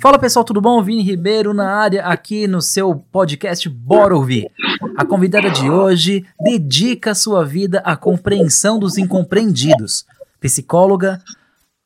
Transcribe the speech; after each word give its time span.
Fala 0.00 0.18
pessoal, 0.18 0.46
tudo 0.46 0.62
bom? 0.62 0.82
Vini 0.82 1.02
Ribeiro 1.02 1.52
na 1.52 1.74
área 1.74 2.06
aqui 2.06 2.48
no 2.48 2.62
seu 2.62 2.94
podcast 3.12 3.68
Bora 3.68 4.16
Ouvir. 4.16 4.50
A 4.96 5.04
convidada 5.04 5.50
de 5.50 5.68
hoje 5.68 6.24
dedica 6.42 7.14
sua 7.14 7.44
vida 7.44 7.82
à 7.84 7.94
compreensão 7.94 8.78
dos 8.78 8.96
incompreendidos. 8.96 10.06
Psicóloga, 10.40 11.20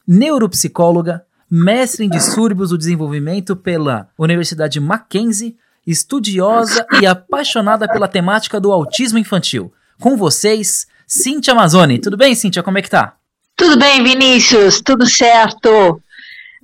neuropsicóloga, 0.07 1.25
mestre 1.51 2.05
em 2.05 2.09
distúrbios 2.09 2.71
do 2.71 2.79
desenvolvimento 2.79 3.57
pela 3.57 4.09
Universidade 4.17 4.79
Mackenzie, 4.79 5.57
estudiosa 5.85 6.87
e 7.01 7.07
apaixonada 7.07 7.88
pela 7.88 8.07
temática 8.07 8.60
do 8.60 8.71
autismo 8.71 9.19
infantil. 9.19 9.73
Com 10.01 10.16
vocês, 10.16 10.87
Cintia 11.05 11.52
Amazoni. 11.52 11.99
Tudo 11.99 12.16
bem, 12.16 12.33
Cintia? 12.37 12.62
Como 12.62 12.79
é 12.79 12.83
que 12.83 12.91
tá? 12.91 13.16
Tudo 13.57 13.77
bem, 13.77 14.05
Vinícius? 14.05 14.80
Tudo 14.80 15.05
certo 15.05 16.01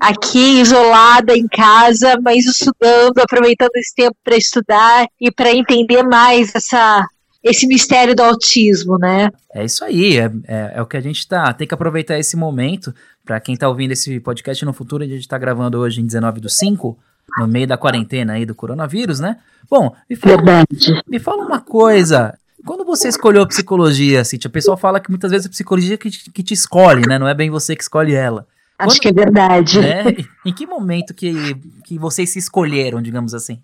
aqui 0.00 0.60
isolada 0.60 1.36
em 1.36 1.46
casa, 1.46 2.18
mas 2.22 2.46
estudando, 2.46 3.18
aproveitando 3.18 3.76
esse 3.76 3.94
tempo 3.94 4.16
para 4.24 4.36
estudar 4.36 5.06
e 5.20 5.30
para 5.30 5.52
entender 5.52 6.02
mais 6.02 6.54
essa 6.54 7.06
esse 7.42 7.66
mistério 7.66 8.14
do 8.14 8.22
autismo, 8.22 8.98
né? 8.98 9.30
É 9.54 9.64
isso 9.64 9.82
aí, 9.82 10.18
é, 10.18 10.30
é, 10.46 10.72
é 10.74 10.82
o 10.82 10.86
que 10.86 10.96
a 10.96 11.00
gente 11.00 11.26
tá. 11.26 11.52
Tem 11.54 11.66
que 11.66 11.72
aproveitar 11.72 12.18
esse 12.18 12.36
momento. 12.36 12.94
Para 13.24 13.40
quem 13.40 13.56
tá 13.56 13.66
ouvindo 13.66 13.92
esse 13.92 14.20
podcast 14.20 14.62
no 14.64 14.74
futuro, 14.74 15.04
a 15.04 15.06
gente 15.06 15.26
tá 15.26 15.38
gravando 15.38 15.78
hoje 15.78 16.02
em 16.02 16.06
19 16.06 16.40
do 16.40 16.50
5, 16.50 16.98
no 17.38 17.48
meio 17.48 17.66
da 17.66 17.78
quarentena 17.78 18.34
aí 18.34 18.44
do 18.44 18.54
coronavírus, 18.54 19.20
né? 19.20 19.38
Bom, 19.70 19.94
me 20.08 20.16
fala, 20.16 20.36
Verdade. 20.36 21.02
me 21.08 21.18
fala 21.18 21.42
uma 21.42 21.60
coisa. 21.60 22.34
Quando 22.66 22.84
você 22.84 23.08
escolheu 23.08 23.42
a 23.42 23.46
psicologia, 23.46 24.22
Cintia, 24.22 24.48
o 24.48 24.52
pessoal 24.52 24.76
fala 24.76 25.00
que 25.00 25.08
muitas 25.08 25.30
vezes 25.30 25.46
a 25.46 25.50
psicologia 25.50 25.96
que 25.96 26.10
te, 26.10 26.30
que 26.30 26.42
te 26.42 26.52
escolhe, 26.52 27.08
né? 27.08 27.18
Não 27.18 27.28
é 27.28 27.32
bem 27.32 27.48
você 27.48 27.74
que 27.74 27.82
escolhe 27.82 28.14
ela. 28.14 28.46
Acho 28.80 28.96
Quando, 28.96 29.00
que 29.00 29.08
é 29.08 29.12
verdade. 29.12 29.80
Né? 29.80 30.04
Em 30.44 30.52
que 30.52 30.66
momento 30.66 31.14
que, 31.14 31.54
que 31.84 31.98
vocês 31.98 32.30
se 32.30 32.38
escolheram, 32.38 33.02
digamos 33.02 33.34
assim? 33.34 33.60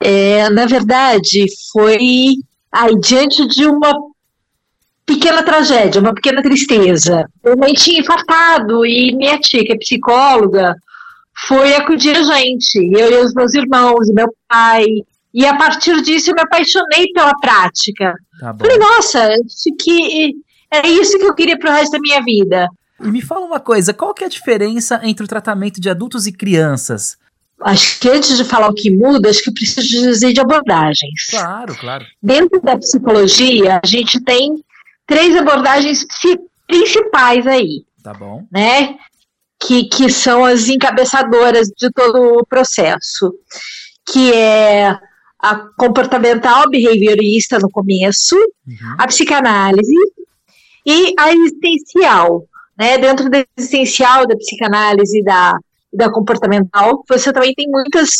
É, 0.00 0.48
na 0.48 0.64
verdade, 0.64 1.46
foi 1.72 1.96
aí, 2.72 2.94
diante 3.00 3.46
de 3.46 3.66
uma 3.66 3.92
pequena 5.04 5.42
tragédia, 5.42 6.00
uma 6.00 6.14
pequena 6.14 6.42
tristeza. 6.42 7.28
Eu 7.42 7.56
mãe 7.56 7.72
tinha 7.74 8.00
infartado 8.00 8.86
e 8.86 9.14
minha 9.14 9.38
tia, 9.38 9.64
que 9.64 9.72
é 9.72 9.78
psicóloga, 9.78 10.74
foi 11.46 11.74
acudir 11.74 12.16
a 12.16 12.22
gente, 12.22 12.78
eu 12.92 13.12
e 13.12 13.24
os 13.24 13.34
meus 13.34 13.54
irmãos, 13.54 14.08
e 14.08 14.12
meu 14.12 14.32
pai. 14.48 14.84
E 15.32 15.46
a 15.46 15.56
partir 15.56 16.00
disso 16.02 16.30
eu 16.30 16.34
me 16.34 16.42
apaixonei 16.42 17.06
pela 17.12 17.32
prática. 17.38 18.14
Tá 18.40 18.54
Falei, 18.54 18.78
nossa, 18.78 19.28
que 19.78 20.34
é 20.70 20.88
isso 20.88 21.18
que 21.18 21.24
eu 21.24 21.34
queria 21.34 21.58
pro 21.58 21.70
resto 21.70 21.92
da 21.92 22.00
minha 22.00 22.22
vida. 22.22 22.68
E 23.00 23.08
me 23.08 23.20
fala 23.20 23.46
uma 23.46 23.60
coisa, 23.60 23.94
qual 23.94 24.12
que 24.12 24.24
é 24.24 24.26
a 24.26 24.30
diferença 24.30 25.00
entre 25.04 25.24
o 25.24 25.28
tratamento 25.28 25.80
de 25.80 25.88
adultos 25.88 26.26
e 26.26 26.32
crianças? 26.32 27.16
Acho 27.60 27.98
que 28.00 28.08
antes 28.08 28.36
de 28.36 28.44
falar 28.44 28.68
o 28.68 28.74
que 28.74 28.90
muda, 28.90 29.28
acho 29.28 29.42
que 29.42 29.52
preciso 29.52 29.86
dizer 29.88 30.32
de 30.32 30.40
abordagens. 30.40 31.26
Claro, 31.30 31.74
claro. 31.76 32.04
Dentro 32.22 32.60
da 32.60 32.78
psicologia, 32.78 33.80
a 33.82 33.86
gente 33.86 34.20
tem 34.22 34.62
três 35.06 35.36
abordagens 35.36 36.06
principais 36.66 37.46
aí. 37.46 37.84
Tá 38.02 38.14
bom. 38.14 38.46
Né? 38.50 38.96
Que, 39.60 39.84
que 39.84 40.08
são 40.08 40.44
as 40.44 40.68
encabeçadoras 40.68 41.68
de 41.68 41.90
todo 41.90 42.38
o 42.38 42.46
processo. 42.46 43.34
Que 44.06 44.32
é 44.32 44.96
a 45.40 45.56
comportamental 45.76 46.68
behaviorista 46.68 47.58
no 47.58 47.70
começo, 47.70 48.36
uhum. 48.66 48.94
a 48.98 49.06
psicanálise 49.06 49.94
e 50.84 51.14
a 51.18 51.32
existencial, 51.32 52.47
né, 52.78 52.96
dentro 52.98 53.28
da 53.28 53.44
existencial, 53.56 54.26
da 54.26 54.36
psicanálise 54.36 55.18
e 55.18 55.24
da, 55.24 55.58
da 55.92 56.10
comportamental, 56.10 57.04
você 57.08 57.32
também 57.32 57.52
tem 57.54 57.68
muitas 57.68 58.10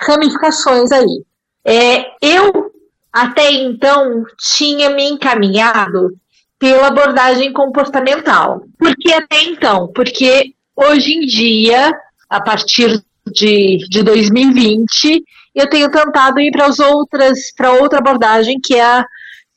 ramificações 0.00 0.90
aí. 0.90 1.22
É, 1.64 2.06
eu, 2.22 2.72
até 3.12 3.50
então, 3.52 4.24
tinha 4.38 4.90
me 4.90 5.04
encaminhado 5.04 6.16
pela 6.58 6.88
abordagem 6.88 7.52
comportamental. 7.52 8.62
Por 8.78 8.96
que 8.96 9.12
até 9.12 9.42
então? 9.42 9.88
Porque 9.94 10.54
hoje 10.74 11.12
em 11.12 11.26
dia, 11.26 11.92
a 12.30 12.40
partir 12.40 13.02
de, 13.26 13.78
de 13.88 14.02
2020, 14.02 15.22
eu 15.54 15.68
tenho 15.68 15.90
tentado 15.90 16.40
ir 16.40 16.50
para 16.50 16.66
as 16.66 16.78
outras, 16.78 17.52
para 17.54 17.72
outra 17.72 17.98
abordagem 17.98 18.58
que 18.60 18.74
é 18.74 18.82
a 18.82 19.06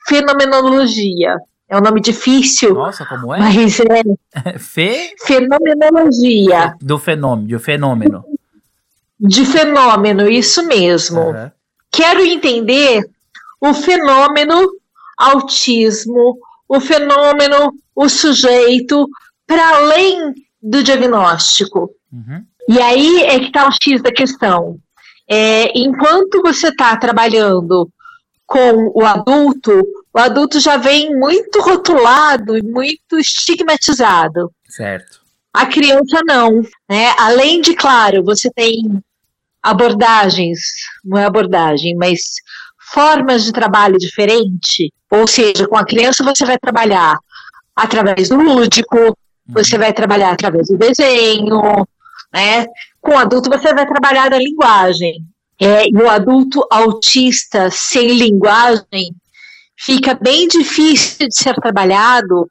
fenomenologia. 0.07 1.37
É 1.71 1.77
um 1.77 1.81
nome 1.81 2.01
difícil. 2.01 2.73
Nossa, 2.73 3.05
como 3.05 3.33
é? 3.33 3.39
Mas 3.39 3.79
é. 3.79 4.59
Fe... 4.59 5.15
Fenomenologia. 5.25 6.75
Do 6.81 6.99
fenômeno, 6.99 7.47
de 7.47 7.57
fenômeno. 7.59 8.25
De 9.17 9.45
fenômeno, 9.45 10.29
isso 10.29 10.67
mesmo. 10.67 11.21
Uhum. 11.21 11.49
Quero 11.89 12.25
entender 12.25 13.09
o 13.61 13.73
fenômeno 13.73 14.69
autismo, 15.17 16.37
o 16.67 16.81
fenômeno, 16.81 17.73
o 17.95 18.09
sujeito, 18.09 19.07
para 19.47 19.77
além 19.77 20.33
do 20.61 20.83
diagnóstico. 20.83 21.89
Uhum. 22.11 22.43
E 22.67 22.81
aí 22.81 23.21
é 23.21 23.39
que 23.39 23.45
está 23.45 23.69
o 23.69 23.71
X 23.71 24.01
da 24.01 24.11
questão. 24.11 24.77
É, 25.25 25.71
enquanto 25.79 26.41
você 26.41 26.67
está 26.67 26.97
trabalhando 26.97 27.89
com 28.45 28.91
o 28.93 29.05
adulto, 29.05 29.71
o 30.13 30.19
adulto 30.19 30.59
já 30.59 30.77
vem 30.77 31.15
muito 31.15 31.61
rotulado 31.61 32.57
e 32.57 32.61
muito 32.61 33.17
estigmatizado. 33.17 34.51
Certo. 34.67 35.21
A 35.53 35.65
criança 35.65 36.21
não, 36.25 36.61
né? 36.89 37.13
Além 37.17 37.61
de, 37.61 37.75
claro, 37.75 38.23
você 38.23 38.49
tem 38.49 39.01
abordagens, 39.61 40.59
não 41.03 41.17
é 41.17 41.25
abordagem, 41.25 41.95
mas 41.95 42.19
formas 42.93 43.43
de 43.43 43.51
trabalho 43.51 43.97
diferente. 43.97 44.91
Ou 45.09 45.27
seja, 45.27 45.67
com 45.67 45.77
a 45.77 45.85
criança 45.85 46.23
você 46.23 46.45
vai 46.45 46.57
trabalhar 46.57 47.17
através 47.75 48.29
do 48.29 48.35
lúdico, 48.35 48.97
uhum. 48.97 49.13
você 49.49 49.77
vai 49.77 49.93
trabalhar 49.93 50.31
através 50.31 50.67
do 50.67 50.77
desenho, 50.77 51.87
né? 52.33 52.65
Com 52.99 53.11
o 53.11 53.17
adulto 53.17 53.49
você 53.49 53.73
vai 53.73 53.85
trabalhar 53.85 54.29
na 54.29 54.37
linguagem. 54.37 55.25
É, 55.59 55.87
e 55.87 55.95
o 55.95 56.09
adulto 56.09 56.65
autista 56.71 57.69
sem 57.69 58.17
linguagem 58.17 59.15
fica 59.83 60.13
bem 60.13 60.47
difícil 60.47 61.27
de 61.27 61.35
ser 61.35 61.55
trabalhado 61.55 62.49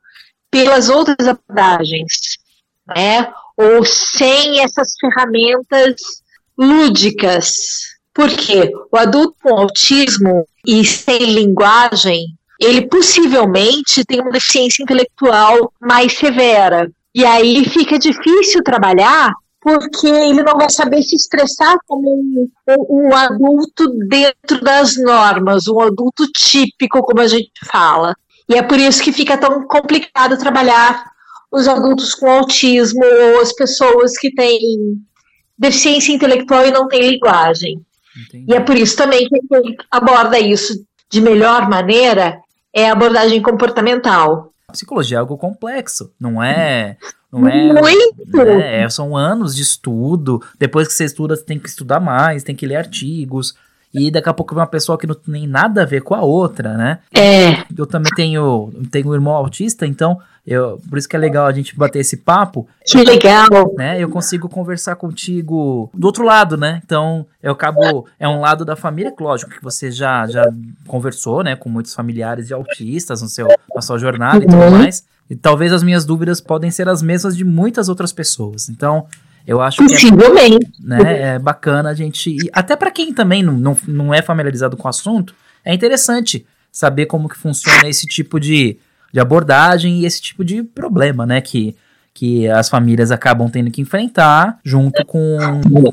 pelas 0.50 0.88
outras 0.88 1.28
abordagens, 1.28 2.38
né? 2.86 3.32
Ou 3.56 3.84
sem 3.84 4.60
essas 4.60 4.94
ferramentas 5.00 5.94
lúdicas. 6.58 7.52
Porque 8.12 8.72
o 8.90 8.96
adulto 8.96 9.36
com 9.40 9.56
autismo 9.56 10.44
e 10.66 10.84
sem 10.84 11.32
linguagem, 11.32 12.26
ele 12.58 12.88
possivelmente 12.88 14.04
tem 14.04 14.20
uma 14.20 14.32
deficiência 14.32 14.82
intelectual 14.82 15.72
mais 15.80 16.12
severa. 16.18 16.90
E 17.14 17.24
aí 17.24 17.64
fica 17.64 17.96
difícil 17.96 18.62
trabalhar 18.64 19.32
porque 19.60 20.06
ele 20.06 20.42
não 20.42 20.56
vai 20.56 20.70
saber 20.70 21.02
se 21.02 21.14
expressar 21.14 21.76
como 21.86 22.08
um, 22.08 22.48
um, 22.88 23.14
adulto 23.14 23.88
dentro 24.08 24.60
das 24.62 24.96
normas, 24.96 25.68
um 25.68 25.80
adulto 25.80 26.26
típico, 26.32 27.02
como 27.02 27.20
a 27.20 27.26
gente 27.26 27.50
fala. 27.70 28.16
E 28.48 28.54
é 28.54 28.62
por 28.62 28.78
isso 28.78 29.02
que 29.02 29.12
fica 29.12 29.36
tão 29.36 29.66
complicado 29.66 30.38
trabalhar 30.38 31.04
os 31.52 31.68
adultos 31.68 32.14
com 32.14 32.30
autismo 32.30 33.04
ou 33.04 33.40
as 33.40 33.52
pessoas 33.52 34.16
que 34.18 34.32
têm 34.34 34.60
deficiência 35.58 36.12
intelectual 36.12 36.66
e 36.66 36.70
não 36.70 36.88
têm 36.88 37.10
linguagem. 37.10 37.84
Entendi. 38.16 38.46
E 38.48 38.54
é 38.54 38.60
por 38.60 38.76
isso 38.76 38.96
também 38.96 39.28
que 39.28 39.40
quem 39.46 39.76
aborda 39.90 40.38
isso 40.38 40.84
de 41.10 41.20
melhor 41.20 41.68
maneira 41.68 42.40
é 42.72 42.88
a 42.88 42.92
abordagem 42.92 43.42
comportamental. 43.42 44.49
Psicologia 44.70 45.16
é 45.16 45.20
algo 45.20 45.36
complexo, 45.36 46.12
não 46.18 46.42
é 46.42 46.96
não 47.32 47.46
é, 47.46 47.80
Muito! 47.80 48.36
Né, 48.36 48.82
é, 48.82 48.88
são 48.88 49.16
anos 49.16 49.54
de 49.54 49.62
estudo. 49.62 50.42
Depois 50.58 50.88
que 50.88 50.94
você 50.94 51.04
estuda, 51.04 51.36
você 51.36 51.44
tem 51.44 51.58
que 51.58 51.68
estudar 51.68 52.00
mais, 52.00 52.42
tem 52.42 52.56
que 52.56 52.66
ler 52.66 52.76
artigos. 52.76 53.54
E 53.92 54.10
daqui 54.10 54.28
a 54.28 54.34
pouco 54.34 54.54
vem 54.54 54.60
uma 54.60 54.66
pessoa 54.66 54.96
que 54.96 55.06
não 55.06 55.14
tem 55.14 55.46
nada 55.46 55.82
a 55.82 55.86
ver 55.86 56.02
com 56.02 56.14
a 56.14 56.22
outra, 56.22 56.76
né? 56.76 56.98
É. 57.12 57.64
Eu 57.76 57.86
também 57.86 58.12
tenho, 58.14 58.72
tenho 58.90 59.08
um 59.08 59.14
irmão 59.14 59.34
autista, 59.34 59.86
então 59.86 60.20
eu, 60.46 60.80
por 60.88 60.98
isso 60.98 61.08
que 61.08 61.14
é 61.14 61.18
legal 61.18 61.46
a 61.46 61.52
gente 61.52 61.76
bater 61.76 61.98
esse 61.98 62.16
papo. 62.16 62.66
Que 62.84 63.02
legal! 63.04 63.74
Né? 63.76 64.02
Eu 64.02 64.08
consigo 64.08 64.48
conversar 64.48 64.96
contigo 64.96 65.90
do 65.92 66.06
outro 66.06 66.24
lado, 66.24 66.56
né? 66.56 66.80
Então, 66.84 67.26
eu 67.42 67.52
acabo. 67.52 68.06
É 68.18 68.28
um 68.28 68.40
lado 68.40 68.64
da 68.64 68.74
família, 68.74 69.12
lógico, 69.20 69.50
que 69.50 69.62
você 69.62 69.90
já, 69.90 70.26
já 70.26 70.44
conversou, 70.86 71.42
né? 71.42 71.56
Com 71.56 71.68
muitos 71.68 71.94
familiares 71.94 72.46
de 72.46 72.54
autistas 72.54 73.22
no 73.22 73.28
seu, 73.28 73.48
na 73.74 73.82
sua 73.82 73.98
jornada 73.98 74.38
uhum. 74.38 74.42
e 74.42 74.46
tudo 74.46 74.62
uhum. 74.62 74.70
mais. 74.70 75.04
E 75.28 75.36
talvez 75.36 75.72
as 75.72 75.82
minhas 75.82 76.04
dúvidas 76.04 76.40
podem 76.40 76.70
ser 76.70 76.88
as 76.88 77.02
mesmas 77.02 77.36
de 77.36 77.44
muitas 77.44 77.88
outras 77.88 78.12
pessoas. 78.12 78.68
Então, 78.68 79.06
eu 79.46 79.60
acho 79.60 79.84
que 79.84 79.94
é, 79.94 80.58
né, 80.80 81.34
é 81.34 81.38
bacana 81.38 81.90
a 81.90 81.94
gente. 81.94 82.36
Até 82.52 82.76
para 82.76 82.90
quem 82.90 83.12
também 83.12 83.42
não, 83.42 83.54
não, 83.54 83.78
não 83.86 84.14
é 84.14 84.22
familiarizado 84.22 84.76
com 84.76 84.86
o 84.86 84.90
assunto, 84.90 85.34
é 85.64 85.74
interessante 85.74 86.46
saber 86.70 87.06
como 87.06 87.28
que 87.28 87.36
funciona 87.36 87.88
esse 87.88 88.06
tipo 88.06 88.38
de, 88.38 88.78
de 89.12 89.20
abordagem 89.20 90.00
e 90.00 90.06
esse 90.06 90.20
tipo 90.20 90.44
de 90.44 90.62
problema, 90.62 91.26
né? 91.26 91.40
Que, 91.40 91.76
que 92.14 92.48
as 92.48 92.68
famílias 92.68 93.10
acabam 93.10 93.48
tendo 93.48 93.70
que 93.70 93.80
enfrentar 93.80 94.58
junto 94.64 95.04
com, 95.04 95.38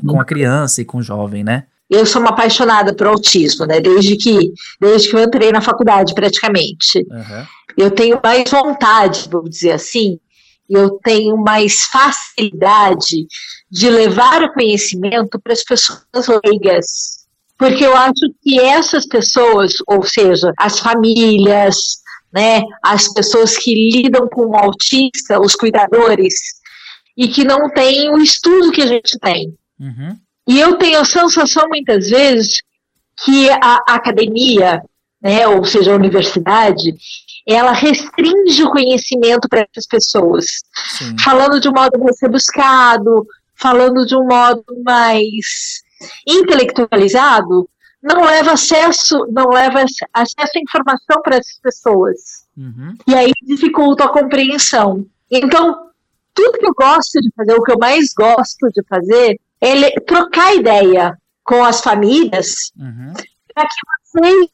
com 0.06 0.20
a 0.20 0.24
criança 0.24 0.80
e 0.80 0.84
com 0.84 0.98
o 0.98 1.02
jovem, 1.02 1.42
né? 1.42 1.64
Eu 1.90 2.04
sou 2.04 2.20
uma 2.20 2.30
apaixonada 2.30 2.94
por 2.94 3.06
autismo, 3.06 3.64
né? 3.64 3.80
Desde 3.80 4.14
que, 4.16 4.52
desde 4.78 5.08
que 5.08 5.16
eu 5.16 5.22
entrei 5.22 5.50
na 5.50 5.62
faculdade, 5.62 6.14
praticamente. 6.14 6.98
Uhum. 7.10 7.44
Eu 7.76 7.90
tenho 7.90 8.20
mais 8.22 8.50
vontade, 8.50 9.26
vamos 9.30 9.50
dizer 9.50 9.72
assim, 9.72 10.18
eu 10.68 10.98
tenho 11.02 11.36
mais 11.36 11.82
facilidade 11.84 13.26
de 13.70 13.90
levar 13.90 14.42
o 14.42 14.52
conhecimento 14.52 15.40
para 15.40 15.52
as 15.52 15.64
pessoas 15.64 16.04
leigas. 16.44 17.26
Porque 17.56 17.84
eu 17.84 17.96
acho 17.96 18.14
que 18.42 18.60
essas 18.60 19.06
pessoas, 19.06 19.74
ou 19.86 20.02
seja, 20.04 20.52
as 20.56 20.78
famílias, 20.78 21.76
né, 22.32 22.62
as 22.82 23.12
pessoas 23.12 23.56
que 23.56 23.74
lidam 23.90 24.28
com 24.28 24.46
o 24.46 24.56
autista, 24.56 25.40
os 25.40 25.54
cuidadores, 25.54 26.34
e 27.16 27.26
que 27.26 27.44
não 27.44 27.68
têm 27.70 28.10
o 28.10 28.18
estudo 28.18 28.70
que 28.70 28.82
a 28.82 28.86
gente 28.86 29.18
tem. 29.18 29.52
Uhum. 29.80 30.16
E 30.48 30.60
eu 30.60 30.76
tenho 30.76 31.00
a 31.00 31.04
sensação, 31.04 31.68
muitas 31.68 32.10
vezes, 32.10 32.62
que 33.24 33.50
a 33.50 33.82
academia, 33.88 34.80
né, 35.20 35.48
ou 35.48 35.64
seja, 35.64 35.92
a 35.92 35.96
universidade, 35.96 36.94
ela 37.48 37.72
restringe 37.72 38.62
o 38.62 38.70
conhecimento 38.70 39.48
para 39.48 39.66
essas 39.70 39.86
pessoas. 39.86 40.44
Sim. 40.98 41.16
Falando 41.18 41.58
de 41.58 41.68
um 41.68 41.72
modo 41.72 41.98
mais 41.98 42.20
rebuscado, 42.20 43.26
falando 43.54 44.04
de 44.04 44.14
um 44.14 44.24
modo 44.24 44.64
mais 44.84 45.82
intelectualizado, 46.26 47.68
não 48.02 48.22
leva 48.22 48.52
acesso, 48.52 49.26
não 49.30 49.48
leva 49.48 49.82
acesso 50.12 50.52
à 50.56 50.60
informação 50.60 51.22
para 51.22 51.36
essas 51.36 51.58
pessoas. 51.60 52.46
Uhum. 52.56 52.94
E 53.06 53.14
aí 53.14 53.32
dificulta 53.42 54.04
a 54.04 54.08
compreensão. 54.08 55.06
Então, 55.30 55.88
tudo 56.34 56.58
que 56.58 56.66
eu 56.66 56.74
gosto 56.74 57.18
de 57.20 57.30
fazer, 57.34 57.54
o 57.54 57.62
que 57.62 57.72
eu 57.72 57.78
mais 57.78 58.12
gosto 58.12 58.68
de 58.74 58.82
fazer, 58.88 59.40
é 59.60 60.00
trocar 60.00 60.54
ideia 60.54 61.16
com 61.42 61.64
as 61.64 61.80
famílias 61.80 62.70
Uhum. 62.78 63.14
para 63.54 63.66
que 63.66 64.20
vocês, 64.20 64.50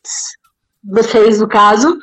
vocês 0.83 1.41
no 1.41 1.49
caso, 1.49 1.99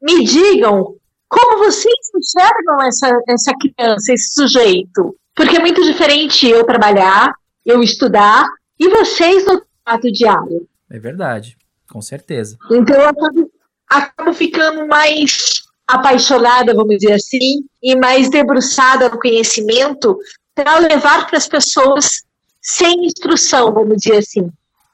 me 0.00 0.24
digam 0.24 0.94
como 1.28 1.58
vocês 1.58 1.94
enxergam 2.16 2.82
essa, 2.82 3.20
essa 3.28 3.52
criança, 3.60 4.12
esse 4.12 4.32
sujeito. 4.32 5.14
Porque 5.34 5.56
é 5.56 5.60
muito 5.60 5.82
diferente 5.84 6.48
eu 6.48 6.64
trabalhar, 6.64 7.32
eu 7.64 7.82
estudar 7.82 8.48
e 8.78 8.88
vocês 8.88 9.44
no 9.46 9.62
trato 9.84 10.10
diário. 10.10 10.66
É 10.90 10.98
verdade, 10.98 11.56
com 11.90 12.00
certeza. 12.00 12.56
Então 12.70 12.96
eu 12.96 13.08
acabo, 13.08 13.50
acabo 13.88 14.32
ficando 14.32 14.86
mais 14.86 15.62
apaixonada, 15.86 16.74
vamos 16.74 16.98
dizer 16.98 17.14
assim, 17.14 17.64
e 17.82 17.96
mais 17.96 18.28
debruçada 18.28 19.08
no 19.08 19.18
conhecimento 19.18 20.18
para 20.54 20.78
levar 20.78 21.26
para 21.26 21.38
as 21.38 21.46
pessoas 21.46 22.24
sem 22.60 23.06
instrução, 23.06 23.72
vamos 23.72 23.98
dizer 23.98 24.18
assim. 24.18 24.50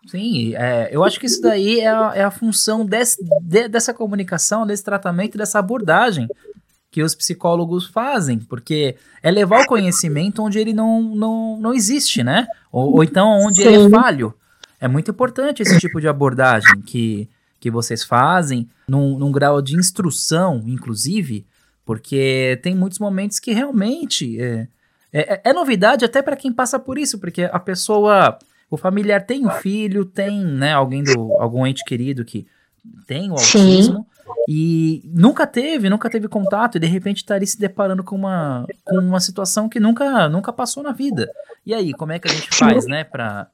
Sim, 0.06 0.54
é, 0.54 0.88
eu 0.92 1.02
acho 1.02 1.18
que 1.18 1.26
isso 1.26 1.40
daí 1.40 1.80
é 1.80 1.88
a, 1.88 2.12
é 2.14 2.24
a 2.24 2.30
função 2.30 2.84
desse, 2.84 3.16
de- 3.42 3.68
dessa 3.68 3.94
comunicação, 3.94 4.66
desse 4.66 4.84
tratamento, 4.84 5.38
dessa 5.38 5.58
abordagem 5.58 6.28
que 6.90 7.02
os 7.02 7.14
psicólogos 7.14 7.86
fazem, 7.86 8.38
porque 8.38 8.94
é 9.22 9.30
levar 9.30 9.62
o 9.62 9.66
conhecimento 9.66 10.42
onde 10.42 10.58
ele 10.58 10.72
não, 10.72 11.02
não, 11.02 11.58
não 11.58 11.74
existe, 11.74 12.22
né? 12.22 12.46
Ou, 12.70 12.94
ou 12.94 13.02
então 13.04 13.28
onde 13.40 13.62
ele 13.62 13.76
é 13.76 13.80
Sim. 13.80 13.90
falho. 13.90 14.34
É 14.80 14.86
muito 14.86 15.10
importante 15.10 15.62
esse 15.62 15.78
tipo 15.80 16.00
de 16.00 16.06
abordagem 16.06 16.80
que, 16.82 17.28
que 17.58 17.70
vocês 17.70 18.04
fazem, 18.04 18.68
num, 18.86 19.18
num 19.18 19.32
grau 19.32 19.60
de 19.60 19.74
instrução, 19.74 20.62
inclusive, 20.66 21.44
porque 21.84 22.60
tem 22.62 22.74
muitos 22.76 22.98
momentos 22.98 23.40
que 23.40 23.52
realmente 23.52 24.40
é, 24.40 24.68
é, 25.12 25.40
é 25.50 25.52
novidade 25.52 26.04
até 26.04 26.22
para 26.22 26.36
quem 26.36 26.52
passa 26.52 26.78
por 26.78 26.96
isso, 26.98 27.18
porque 27.18 27.42
a 27.44 27.58
pessoa 27.58 28.38
o 28.70 28.76
familiar 28.76 29.24
tem 29.24 29.46
um 29.46 29.50
filho, 29.50 30.04
tem, 30.04 30.44
né, 30.44 30.72
alguém 30.72 31.02
do 31.02 31.34
algum 31.40 31.66
ente 31.66 31.84
querido 31.84 32.24
que 32.24 32.46
tem 33.06 33.30
o 33.30 33.38
Sim. 33.38 33.58
autismo 33.58 34.06
e 34.48 35.02
nunca 35.04 35.46
teve, 35.46 35.88
nunca 35.88 36.10
teve 36.10 36.28
contato 36.28 36.76
e 36.76 36.80
de 36.80 36.86
repente 36.86 37.18
está 37.18 37.34
ali 37.34 37.46
se 37.46 37.58
deparando 37.58 38.04
com 38.04 38.16
uma 38.16 38.66
com 38.84 38.98
uma 38.98 39.20
situação 39.20 39.68
que 39.68 39.80
nunca 39.80 40.28
nunca 40.28 40.52
passou 40.52 40.82
na 40.82 40.92
vida. 40.92 41.30
E 41.64 41.72
aí, 41.72 41.92
como 41.92 42.12
é 42.12 42.18
que 42.18 42.28
a 42.28 42.32
gente 42.32 42.54
faz, 42.54 42.86
né, 42.86 43.04
para 43.04 43.48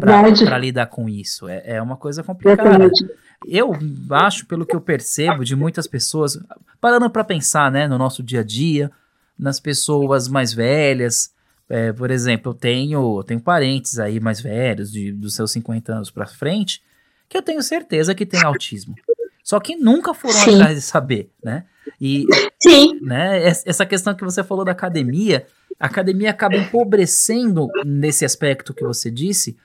para 0.00 0.58
lidar 0.58 0.86
com 0.86 1.08
isso? 1.08 1.48
É, 1.48 1.76
é 1.76 1.82
uma 1.82 1.96
coisa 1.96 2.22
complicada. 2.22 2.70
Verdade. 2.70 3.06
Eu 3.46 3.72
acho, 4.10 4.46
pelo 4.46 4.64
que 4.64 4.74
eu 4.74 4.80
percebo 4.80 5.44
de 5.44 5.56
muitas 5.56 5.86
pessoas, 5.86 6.38
parando 6.80 7.10
para 7.10 7.24
pensar, 7.24 7.70
né, 7.70 7.88
no 7.88 7.98
nosso 7.98 8.22
dia 8.22 8.40
a 8.40 8.44
dia, 8.44 8.90
nas 9.38 9.58
pessoas 9.58 10.28
mais 10.28 10.52
velhas, 10.52 11.32
é, 11.68 11.92
por 11.92 12.10
exemplo, 12.10 12.50
eu 12.50 12.54
tenho, 12.54 13.18
eu 13.18 13.22
tenho 13.24 13.40
parentes 13.40 13.98
aí 13.98 14.20
mais 14.20 14.40
velhos, 14.40 14.90
de, 14.92 15.12
dos 15.12 15.34
seus 15.34 15.50
50 15.52 15.92
anos 15.94 16.10
para 16.10 16.26
frente, 16.26 16.82
que 17.28 17.36
eu 17.36 17.42
tenho 17.42 17.62
certeza 17.62 18.14
que 18.14 18.26
tem 18.26 18.42
autismo. 18.42 18.94
Só 19.42 19.58
que 19.58 19.74
nunca 19.76 20.12
foram 20.14 20.34
Sim. 20.44 20.54
atrás 20.56 20.76
de 20.76 20.82
saber, 20.82 21.30
né? 21.42 21.64
E 22.00 22.26
Sim, 22.62 22.98
né, 23.00 23.46
es- 23.48 23.62
essa 23.66 23.84
questão 23.86 24.14
que 24.14 24.24
você 24.24 24.42
falou 24.44 24.64
da 24.64 24.72
academia, 24.72 25.46
a 25.80 25.86
academia 25.86 26.30
acaba 26.30 26.56
empobrecendo 26.56 27.68
nesse 27.84 28.24
aspecto 28.24 28.72
que 28.74 28.84
você 28.84 29.10
disse, 29.10 29.56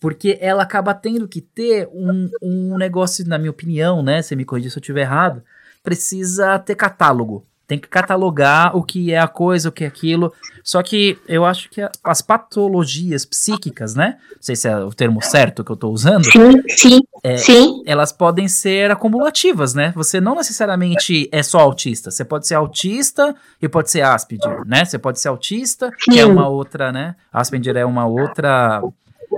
porque 0.00 0.36
ela 0.40 0.62
acaba 0.62 0.92
tendo 0.94 1.26
que 1.26 1.40
ter 1.40 1.88
um, 1.92 2.30
um 2.42 2.76
negócio, 2.76 3.26
na 3.26 3.38
minha 3.38 3.50
opinião, 3.50 4.02
né? 4.02 4.20
Você 4.22 4.36
me 4.36 4.44
corrija 4.44 4.70
se 4.70 4.76
eu 4.76 4.80
estiver 4.80 5.00
errado, 5.02 5.42
precisa 5.82 6.58
ter 6.58 6.74
catálogo. 6.74 7.46
Tem 7.66 7.78
que 7.78 7.88
catalogar 7.88 8.76
o 8.76 8.82
que 8.82 9.12
é 9.12 9.18
a 9.18 9.26
coisa, 9.26 9.70
o 9.70 9.72
que 9.72 9.84
é 9.84 9.86
aquilo. 9.86 10.32
Só 10.62 10.82
que 10.82 11.18
eu 11.26 11.44
acho 11.44 11.70
que 11.70 11.80
as 12.02 12.22
patologias 12.22 13.24
psíquicas, 13.24 13.94
né? 13.94 14.16
Não 14.30 14.42
sei 14.42 14.56
se 14.56 14.68
é 14.68 14.76
o 14.76 14.90
termo 14.90 15.22
certo 15.22 15.64
que 15.64 15.70
eu 15.70 15.76
tô 15.76 15.90
usando, 15.90 16.24
sim, 16.24 16.62
sim, 16.68 17.00
É, 17.22 17.36
sim, 17.36 17.82
elas 17.86 18.12
podem 18.12 18.48
ser 18.48 18.90
acumulativas, 18.90 19.74
né? 19.74 19.92
Você 19.96 20.20
não 20.20 20.34
necessariamente 20.34 21.28
é 21.32 21.42
só 21.42 21.60
autista. 21.60 22.10
Você 22.10 22.24
pode 22.24 22.46
ser 22.46 22.54
autista 22.54 23.34
e 23.60 23.68
pode 23.68 23.90
ser 23.90 24.02
Asperger, 24.02 24.66
né? 24.66 24.84
Você 24.84 24.98
pode 24.98 25.20
ser 25.20 25.28
autista, 25.28 25.90
que 26.02 26.18
é 26.18 26.24
Sim. 26.24 26.30
uma 26.30 26.48
outra, 26.48 26.92
né? 26.92 27.14
Asperger 27.32 27.76
é 27.76 27.84
uma 27.84 28.06
outra, 28.06 28.82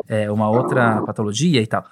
é 0.09 0.31
uma 0.31 0.49
outra 0.49 1.03
patologia 1.03 1.61
e 1.61 1.67
tal. 1.67 1.85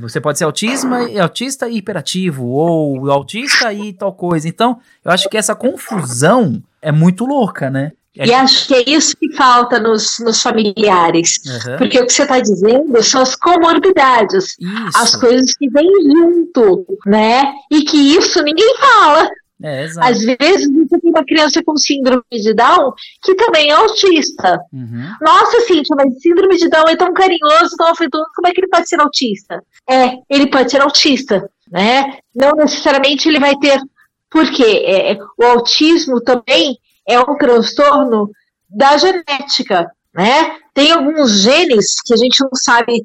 Você 0.00 0.20
pode 0.20 0.38
ser 0.38 0.44
autista 0.44 1.68
e 1.68 1.76
hiperativo, 1.78 2.46
ou 2.46 3.10
autista 3.10 3.72
e 3.72 3.92
tal 3.92 4.12
coisa. 4.12 4.48
Então, 4.48 4.78
eu 5.04 5.10
acho 5.10 5.28
que 5.28 5.36
essa 5.36 5.54
confusão 5.54 6.62
é 6.80 6.92
muito 6.92 7.24
louca, 7.24 7.68
né? 7.68 7.92
É- 8.16 8.26
E 8.26 8.34
acho 8.34 8.66
que 8.66 8.74
é 8.74 8.84
isso 8.88 9.16
que 9.16 9.34
falta 9.36 9.78
nos, 9.78 10.18
nos 10.20 10.42
familiares. 10.42 11.40
Aham. 11.46 11.76
Porque 11.78 11.98
o 11.98 12.06
que 12.06 12.12
você 12.12 12.22
está 12.22 12.40
dizendo 12.40 13.02
são 13.02 13.22
as 13.22 13.36
comorbidades, 13.36 14.56
as 14.94 15.10
Isso. 15.10 15.20
coisas 15.20 15.54
que 15.56 15.68
vêm 15.70 15.88
junto, 16.12 16.84
né? 17.06 17.52
E 17.70 17.82
que 17.82 17.96
isso 17.96 18.42
ninguém 18.42 18.76
fala. 18.78 19.28
É, 19.62 19.84
exato. 19.84 20.08
Às 20.08 20.22
vezes 20.22 20.68
você 20.72 20.98
tem 20.98 21.10
uma 21.10 21.24
criança 21.24 21.62
com 21.62 21.76
síndrome 21.76 22.24
de 22.30 22.54
Down 22.54 22.92
que 23.22 23.34
também 23.34 23.70
é 23.70 23.74
autista. 23.74 24.58
Uhum. 24.72 25.12
Nossa, 25.20 25.60
Cíntia, 25.62 25.94
mas 25.96 26.20
síndrome 26.20 26.56
de 26.56 26.68
Down 26.68 26.88
é 26.88 26.96
tão 26.96 27.12
carinhoso, 27.12 27.76
tão 27.76 27.88
afetuoso, 27.88 28.30
como 28.34 28.48
é 28.48 28.52
que 28.52 28.60
ele 28.60 28.68
pode 28.68 28.88
ser 28.88 29.00
autista? 29.00 29.62
É, 29.88 30.12
ele 30.30 30.48
pode 30.48 30.70
ser 30.70 30.80
autista, 30.80 31.50
né? 31.70 32.18
Não 32.34 32.52
necessariamente 32.52 33.28
ele 33.28 33.38
vai 33.38 33.54
ter. 33.56 33.78
Por 34.30 34.50
quê? 34.50 34.84
É, 34.86 35.18
o 35.36 35.44
autismo 35.44 36.20
também 36.20 36.78
é 37.06 37.18
um 37.20 37.36
transtorno 37.36 38.30
da 38.68 38.96
genética, 38.96 39.90
né? 40.14 40.56
Tem 40.72 40.92
alguns 40.92 41.42
genes 41.42 42.00
que 42.00 42.14
a 42.14 42.16
gente 42.16 42.40
não 42.40 42.50
sabe 42.54 43.04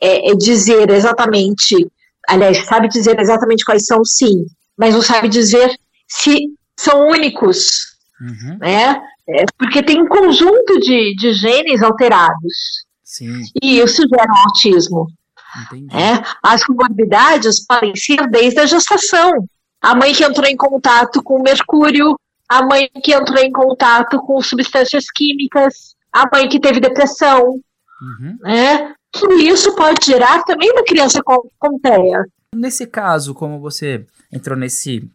é, 0.00 0.30
é, 0.30 0.34
dizer 0.34 0.90
exatamente, 0.90 1.74
aliás, 2.28 2.66
sabe 2.66 2.88
dizer 2.88 3.18
exatamente 3.18 3.64
quais 3.64 3.86
são, 3.86 4.04
sim, 4.04 4.46
mas 4.78 4.94
não 4.94 5.02
sabe 5.02 5.28
dizer 5.28 5.76
se 6.06 6.48
são 6.78 7.08
únicos, 7.08 7.96
Uhum. 8.20 8.58
né? 8.58 9.00
É, 9.28 9.44
porque 9.58 9.82
tem 9.82 10.00
um 10.02 10.08
conjunto 10.08 10.80
de, 10.80 11.14
de 11.16 11.32
genes 11.34 11.82
alterados. 11.82 12.84
Sim, 13.04 13.42
E 13.62 13.78
isso 13.78 14.02
gera 14.08 14.30
um 14.32 14.38
autismo. 14.48 15.06
né? 15.92 16.22
As 16.42 16.64
comorbidades 16.64 17.64
podem 17.66 17.94
ser 17.94 18.26
desde 18.28 18.58
a 18.60 18.66
gestação. 18.66 19.30
A 19.80 19.94
mãe 19.94 20.12
que 20.14 20.24
entrou 20.24 20.46
em 20.46 20.56
contato 20.56 21.22
com 21.22 21.42
mercúrio, 21.42 22.18
a 22.48 22.62
mãe 22.64 22.88
que 23.02 23.12
entrou 23.12 23.38
em 23.42 23.52
contato 23.52 24.18
com 24.20 24.40
substâncias 24.40 25.04
químicas, 25.14 25.94
a 26.12 26.26
mãe 26.32 26.48
que 26.48 26.58
teve 26.60 26.80
depressão, 26.80 27.42
Uhum. 28.00 28.36
né? 28.42 28.94
Tudo 29.12 29.34
isso 29.38 29.74
pode 29.74 30.04
gerar 30.06 30.42
também 30.44 30.70
uma 30.72 30.84
criança 30.84 31.20
com, 31.22 31.48
com 31.58 31.78
TEA. 31.80 32.24
Nesse 32.54 32.86
caso, 32.86 33.34
como 33.34 33.60
você 33.60 34.06
entrou 34.32 34.56
nesse, 34.56 35.08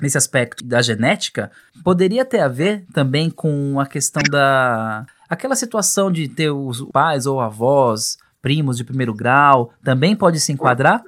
nesse 0.00 0.16
aspecto 0.16 0.64
da 0.64 0.80
genética, 0.80 1.50
poderia 1.82 2.24
ter 2.24 2.40
a 2.40 2.48
ver 2.48 2.84
também 2.92 3.28
com 3.28 3.80
a 3.80 3.86
questão 3.86 4.22
da. 4.30 5.04
aquela 5.28 5.56
situação 5.56 6.10
de 6.10 6.28
ter 6.28 6.50
os 6.50 6.82
pais 6.92 7.26
ou 7.26 7.40
avós, 7.40 8.16
primos 8.40 8.76
de 8.76 8.84
primeiro 8.84 9.12
grau, 9.12 9.72
também 9.82 10.14
pode 10.14 10.38
se 10.38 10.52
enquadrar? 10.52 11.02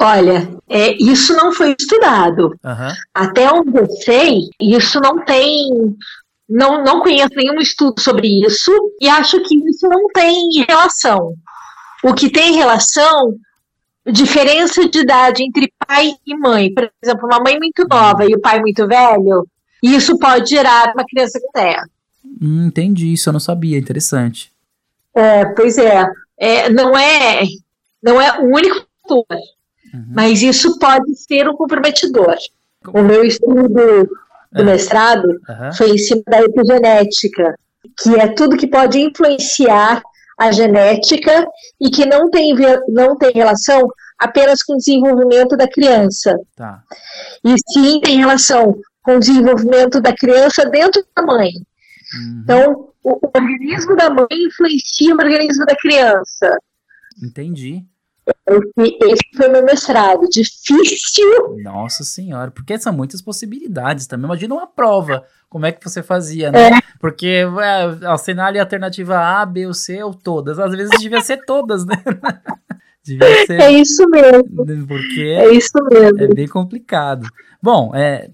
Olha, 0.00 0.48
é, 0.66 0.92
isso 1.02 1.34
não 1.34 1.52
foi 1.52 1.76
estudado. 1.78 2.56
Aham. 2.64 2.94
Até 3.12 3.52
onde 3.52 3.76
eu 3.76 3.86
sei, 3.86 4.48
isso 4.58 4.98
não 5.00 5.22
tem 5.24 5.94
não, 6.48 6.82
não 6.82 7.00
conheço 7.00 7.34
nenhum 7.36 7.60
estudo 7.60 8.00
sobre 8.00 8.26
isso 8.44 8.72
e 9.00 9.08
acho 9.08 9.40
que 9.42 9.54
isso 9.68 9.86
não 9.88 10.08
tem 10.08 10.64
relação. 10.66 11.34
O 12.02 12.12
que 12.12 12.28
tem 12.28 12.54
relação 12.54 13.36
diferença 14.06 14.88
de 14.88 15.00
idade 15.00 15.42
entre 15.42 15.72
pai 15.86 16.12
e 16.26 16.36
mãe. 16.36 16.72
Por 16.72 16.90
exemplo, 17.02 17.26
uma 17.26 17.40
mãe 17.40 17.58
muito 17.58 17.86
nova 17.88 18.24
e 18.24 18.34
o 18.34 18.40
pai 18.40 18.60
muito 18.60 18.86
velho, 18.86 19.46
isso 19.82 20.18
pode 20.18 20.50
gerar 20.50 20.92
uma 20.94 21.04
criança 21.04 21.40
com 21.40 21.52
TEA. 21.52 21.82
Hum, 22.40 22.66
entendi, 22.66 23.12
isso 23.12 23.28
eu 23.28 23.32
não 23.32 23.40
sabia, 23.40 23.78
interessante. 23.78 24.52
É, 25.14 25.44
pois 25.46 25.78
é, 25.78 26.06
é, 26.38 26.68
não 26.68 26.96
é 26.96 27.42
não 28.02 28.20
é 28.20 28.38
o 28.40 28.44
único 28.44 28.86
fator, 29.02 29.26
uhum. 29.92 30.04
mas 30.14 30.42
isso 30.42 30.78
pode 30.78 31.14
ser 31.16 31.48
um 31.48 31.56
comprometedor. 31.56 32.36
O 32.88 33.02
meu 33.02 33.24
estudo 33.24 33.68
do 33.68 34.62
é. 34.62 34.64
mestrado 34.64 35.26
uhum. 35.26 35.72
foi 35.74 35.90
em 35.90 35.98
cima 35.98 36.22
da 36.26 36.40
epigenética, 36.40 37.58
que 37.98 38.14
é 38.14 38.28
tudo 38.28 38.56
que 38.56 38.66
pode 38.66 38.98
influenciar 38.98 40.02
a 40.40 40.50
genética 40.50 41.46
e 41.78 41.90
que 41.90 42.06
não 42.06 42.30
tem, 42.30 42.54
não 42.88 43.14
tem 43.14 43.30
relação 43.30 43.86
apenas 44.18 44.62
com 44.62 44.72
o 44.72 44.78
desenvolvimento 44.78 45.54
da 45.54 45.68
criança. 45.68 46.34
Tá. 46.56 46.82
E 47.44 47.54
sim 47.70 48.00
tem 48.00 48.18
relação 48.18 48.74
com 49.02 49.16
o 49.16 49.20
desenvolvimento 49.20 50.00
da 50.00 50.14
criança 50.14 50.64
dentro 50.64 51.04
da 51.14 51.22
mãe. 51.22 51.50
Uhum. 51.50 52.40
Então, 52.42 52.88
o, 53.04 53.26
o, 53.26 53.30
organismo 53.34 53.94
da 53.94 54.08
mãe 54.08 54.28
influencia 54.30 55.14
o 55.14 55.18
organismo 55.18 55.66
da 55.66 55.76
criança. 55.76 56.56
Entendi. 57.22 57.84
Esse, 58.46 58.98
esse 59.02 59.36
foi 59.36 59.48
meu 59.48 59.64
mestrado. 59.64 60.28
Difícil. 60.28 61.56
Nossa 61.62 62.04
senhora, 62.04 62.50
porque 62.50 62.78
são 62.78 62.92
muitas 62.92 63.22
possibilidades 63.22 64.06
também. 64.06 64.26
Imagina 64.26 64.54
uma 64.54 64.66
prova. 64.66 65.24
Como 65.48 65.66
é 65.66 65.72
que 65.72 65.82
você 65.82 66.02
fazia, 66.02 66.50
né? 66.50 66.68
É. 66.68 66.78
Porque 66.98 67.44
é, 67.60 68.06
assinar 68.06 68.56
a 68.56 68.60
alternativa 68.60 69.18
A, 69.18 69.44
B 69.44 69.66
ou 69.66 69.74
C 69.74 70.02
ou 70.02 70.14
todas. 70.14 70.58
Às 70.58 70.72
vezes 70.72 70.90
devia 71.00 71.20
ser 71.20 71.44
todas, 71.44 71.84
né? 71.84 71.96
devia 73.04 73.46
ser. 73.46 73.60
É 73.60 73.72
isso 73.72 74.08
mesmo. 74.08 74.86
Porque 74.86 75.20
é 75.20 75.52
isso 75.52 75.78
mesmo. 75.90 76.22
É 76.22 76.28
bem 76.28 76.46
complicado. 76.46 77.26
Bom, 77.62 77.94
é, 77.94 78.30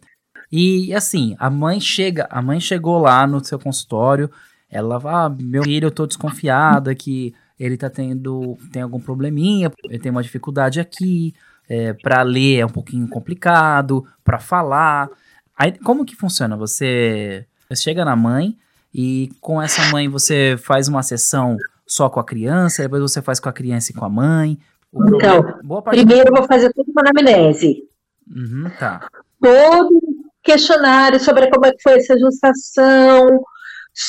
e 0.51 0.95
assim, 0.95 1.35
a 1.39 1.51
mãe 1.51 1.81
chega, 1.81 2.27
a 2.31 2.41
mãe 2.41 2.61
chegou 2.61 2.99
lá 2.99 3.27
no 3.27 3.45
seu 3.45 3.59
consultório, 3.59 4.31
ela 4.71 5.01
fala, 5.01 5.27
ah, 5.27 5.29
meu 5.29 5.63
filho, 5.63 5.87
eu 5.87 5.91
tô 5.91 6.07
desconfiada 6.07 6.95
que 6.95 7.35
ele 7.59 7.77
tá 7.77 7.89
tendo, 7.89 8.57
tem 8.73 8.83
algum 8.83 9.01
probleminha, 9.01 9.73
ele 9.85 9.99
tem 9.99 10.13
uma 10.13 10.23
dificuldade 10.23 10.79
aqui, 10.79 11.35
é, 11.69 11.93
para 11.95 12.23
ler 12.23 12.59
é 12.59 12.67
um 12.67 12.71
pouquinho 12.71 13.09
complicado, 13.09 14.07
para 14.23 14.39
falar. 14.39 15.11
Aí, 15.57 15.73
como 15.79 16.05
que 16.05 16.15
funciona? 16.15 16.57
Você, 16.57 17.47
chega 17.75 18.05
na 18.05 18.15
mãe 18.15 18.57
e 18.95 19.31
com 19.41 19.61
essa 19.61 19.91
mãe 19.91 20.09
você 20.09 20.57
faz 20.59 20.87
uma 20.89 21.03
sessão 21.03 21.57
só 21.87 22.09
com 22.09 22.21
a 22.21 22.25
criança, 22.25 22.83
depois 22.83 23.03
você 23.03 23.23
faz 23.23 23.41
com 23.41 23.49
a 23.49 23.53
criança 23.53 23.91
e 23.91 23.95
com 23.95 24.05
a 24.05 24.09
mãe. 24.09 24.59
então, 24.95 25.43
primeiro 25.85 26.29
eu 26.29 26.35
vou 26.35 26.47
fazer 26.47 26.73
tudo 26.73 26.91
uma 26.91 27.03
anamnese. 27.03 27.85
Uhum, 28.29 28.71
tá. 28.79 29.09
Todo 29.41 30.01
questionário 30.43 31.19
sobre 31.21 31.49
como 31.51 31.67
é 31.67 31.73
que 31.73 31.83
foi 31.83 31.95
essa 31.95 32.19
gestação, 32.19 33.45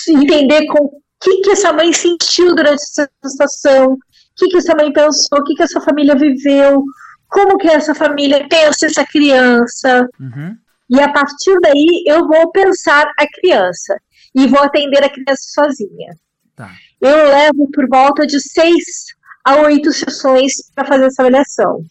entender 0.09 0.67
com 0.67 1.01
que, 1.19 1.41
que 1.41 1.51
essa 1.51 1.73
mãe 1.73 1.91
sentiu 1.93 2.55
durante 2.55 2.81
essa 2.81 3.09
gestação, 3.23 3.93
o 3.93 3.97
que, 4.35 4.47
que 4.49 4.57
essa 4.57 4.75
mãe 4.75 4.91
pensou, 4.91 5.39
o 5.39 5.43
que, 5.43 5.55
que 5.55 5.63
essa 5.63 5.81
família 5.81 6.15
viveu, 6.15 6.83
como 7.27 7.57
que 7.57 7.67
essa 7.67 7.93
família 7.93 8.47
pensa 8.47 8.85
essa 8.85 9.05
criança. 9.05 10.07
Uhum. 10.19 10.55
E 10.89 10.99
a 10.99 11.11
partir 11.11 11.59
daí 11.61 12.03
eu 12.05 12.27
vou 12.27 12.51
pensar 12.51 13.11
a 13.17 13.27
criança 13.27 13.99
e 14.33 14.47
vou 14.47 14.61
atender 14.61 15.03
a 15.03 15.09
criança 15.09 15.43
sozinha. 15.53 16.15
Tá. 16.55 16.71
Eu 17.01 17.15
levo 17.29 17.69
por 17.71 17.87
volta 17.87 18.25
de 18.25 18.39
seis 18.39 19.05
a 19.43 19.55
oito 19.61 19.91
sessões 19.91 20.53
para 20.73 20.85
fazer 20.85 21.05
essa 21.05 21.21
avaliação. 21.21 21.83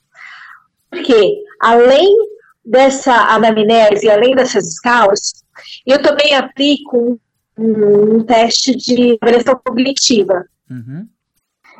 Porque, 0.90 1.42
além 1.61 2.09
dessa 2.64 3.12
anamnese, 3.12 4.11
além 4.11 4.35
dessas 4.35 4.66
escalas, 4.66 5.45
eu 5.87 6.00
também 6.02 6.35
aplico 6.35 7.21
um, 7.59 8.23
teste 8.25 8.77
de 8.77 9.19
avaliação 9.21 9.61
cognitiva. 9.65 10.45
Uhum. 10.71 11.07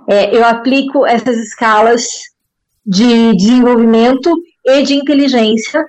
É, 0.09 0.37
eu 0.37 0.45
aplico 0.45 1.05
essas 1.07 1.37
escalas 1.37 2.07
de 2.85 3.35
desenvolvimento 3.37 4.33
e 4.65 4.83
de 4.83 4.95
inteligência 4.95 5.85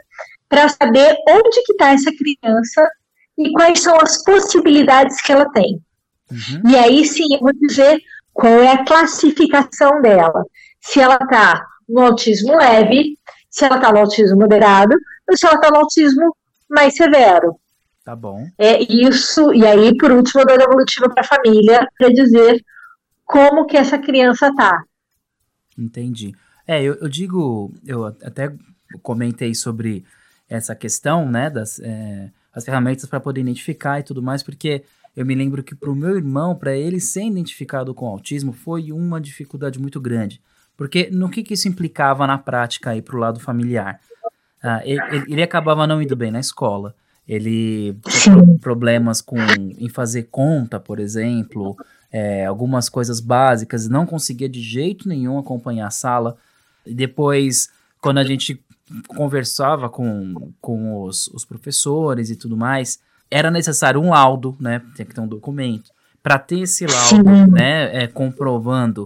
para 0.49 0.67
saber 0.69 1.15
onde 1.29 1.63
que 1.63 1.73
está 1.73 1.91
essa 1.91 2.11
criança 2.11 2.89
e 3.37 3.51
quais 3.51 3.79
são 3.79 3.99
as 3.99 4.23
possibilidades 4.23 5.21
que 5.21 5.31
ela 5.31 5.49
tem. 5.51 5.79
Uhum. 6.31 6.71
E 6.71 6.75
aí 6.75 7.05
sim 7.05 7.33
eu 7.33 7.39
vou 7.39 7.53
dizer 7.53 7.99
qual 8.33 8.53
é 8.53 8.71
a 8.71 8.85
classificação 8.85 10.01
dela. 10.01 10.43
Se 10.81 10.99
ela 10.99 11.19
está 11.21 11.63
no 11.87 12.01
autismo 12.01 12.57
leve, 12.57 13.17
se 13.49 13.65
ela 13.65 13.75
está 13.75 13.91
no 13.91 13.99
autismo 13.99 14.37
moderado 14.37 14.95
ou 15.29 15.37
se 15.37 15.45
ela 15.45 15.55
está 15.55 15.69
no 15.69 15.77
autismo 15.77 16.35
mais 16.69 16.95
severo. 16.95 17.55
Tá 18.07 18.15
bom. 18.15 18.49
É 18.57 18.81
isso, 18.81 19.53
e 19.53 19.65
aí, 19.65 19.93
por 19.97 20.13
último, 20.13 20.39
eu 20.39 20.45
dou 20.45 20.55
evolutiva 20.55 21.09
para 21.09 21.19
a 21.19 21.27
família 21.27 21.85
para 21.97 22.07
dizer 22.07 22.63
como 23.25 23.65
que 23.65 23.75
essa 23.75 23.99
criança 23.99 24.49
tá. 24.55 24.81
Entendi. 25.77 26.33
É, 26.65 26.81
eu, 26.81 26.93
eu, 27.01 27.09
digo, 27.09 27.69
eu 27.85 28.05
até 28.05 28.55
comentei 29.01 29.53
sobre 29.53 30.05
essa 30.47 30.73
questão, 30.73 31.29
né, 31.29 31.49
das 31.49 31.81
é, 31.81 32.31
as 32.53 32.63
ferramentas 32.63 33.09
para 33.09 33.19
poder 33.19 33.41
identificar 33.41 33.99
e 33.99 34.03
tudo 34.03 34.23
mais, 34.23 34.41
porque 34.41 34.85
eu 35.13 35.25
me 35.25 35.35
lembro 35.35 35.61
que 35.61 35.75
para 35.75 35.91
o 35.91 35.95
meu 35.95 36.15
irmão, 36.15 36.55
para 36.55 36.77
ele 36.77 37.01
ser 37.01 37.25
identificado 37.25 37.93
com 37.93 38.07
autismo, 38.07 38.53
foi 38.53 38.89
uma 38.89 39.19
dificuldade 39.19 39.81
muito 39.81 39.99
grande. 39.99 40.41
Porque 40.77 41.09
no 41.11 41.29
que, 41.29 41.43
que 41.43 41.55
isso 41.55 41.67
implicava 41.67 42.25
na 42.25 42.37
prática 42.37 42.91
aí 42.91 43.01
pro 43.01 43.17
lado 43.17 43.41
familiar? 43.41 43.99
Ah, 44.63 44.81
ele, 44.85 45.01
ele, 45.27 45.43
acabava 45.43 45.85
não 45.85 46.01
indo 46.01 46.15
bem 46.15 46.31
na 46.31 46.39
escola. 46.39 46.95
Ele 47.27 47.95
tinha 48.07 48.57
problemas 48.61 49.21
com 49.21 49.37
em 49.77 49.89
fazer 49.89 50.23
conta, 50.31 50.79
por 50.79 50.99
exemplo, 50.99 51.75
é, 52.11 52.45
algumas 52.45 52.87
coisas 52.87 53.19
básicas, 53.19 53.87
não 53.87 54.05
conseguia 54.05 54.47
de 54.47 54.61
jeito 54.61 55.07
nenhum 55.07 55.37
acompanhar 55.37 55.87
a 55.87 55.91
sala. 55.91 56.37
E 56.85 56.93
depois, 56.93 57.69
quando 58.01 58.19
a 58.19 58.23
gente 58.23 58.61
conversava 59.09 59.89
com, 59.89 60.53
com 60.61 61.03
os, 61.03 61.27
os 61.27 61.43
professores 61.43 62.29
e 62.29 62.35
tudo 62.35 62.55
mais, 62.55 62.99
era 63.29 63.51
necessário 63.51 63.99
um 63.99 64.11
laudo, 64.11 64.55
né? 64.59 64.81
Tinha 64.95 65.05
que 65.05 65.13
ter 65.13 65.21
um 65.21 65.27
documento. 65.27 65.91
Para 66.23 66.39
ter 66.39 66.61
esse 66.61 66.85
laudo, 66.85 67.51
né, 67.51 68.03
é, 68.03 68.07
comprovando 68.07 69.05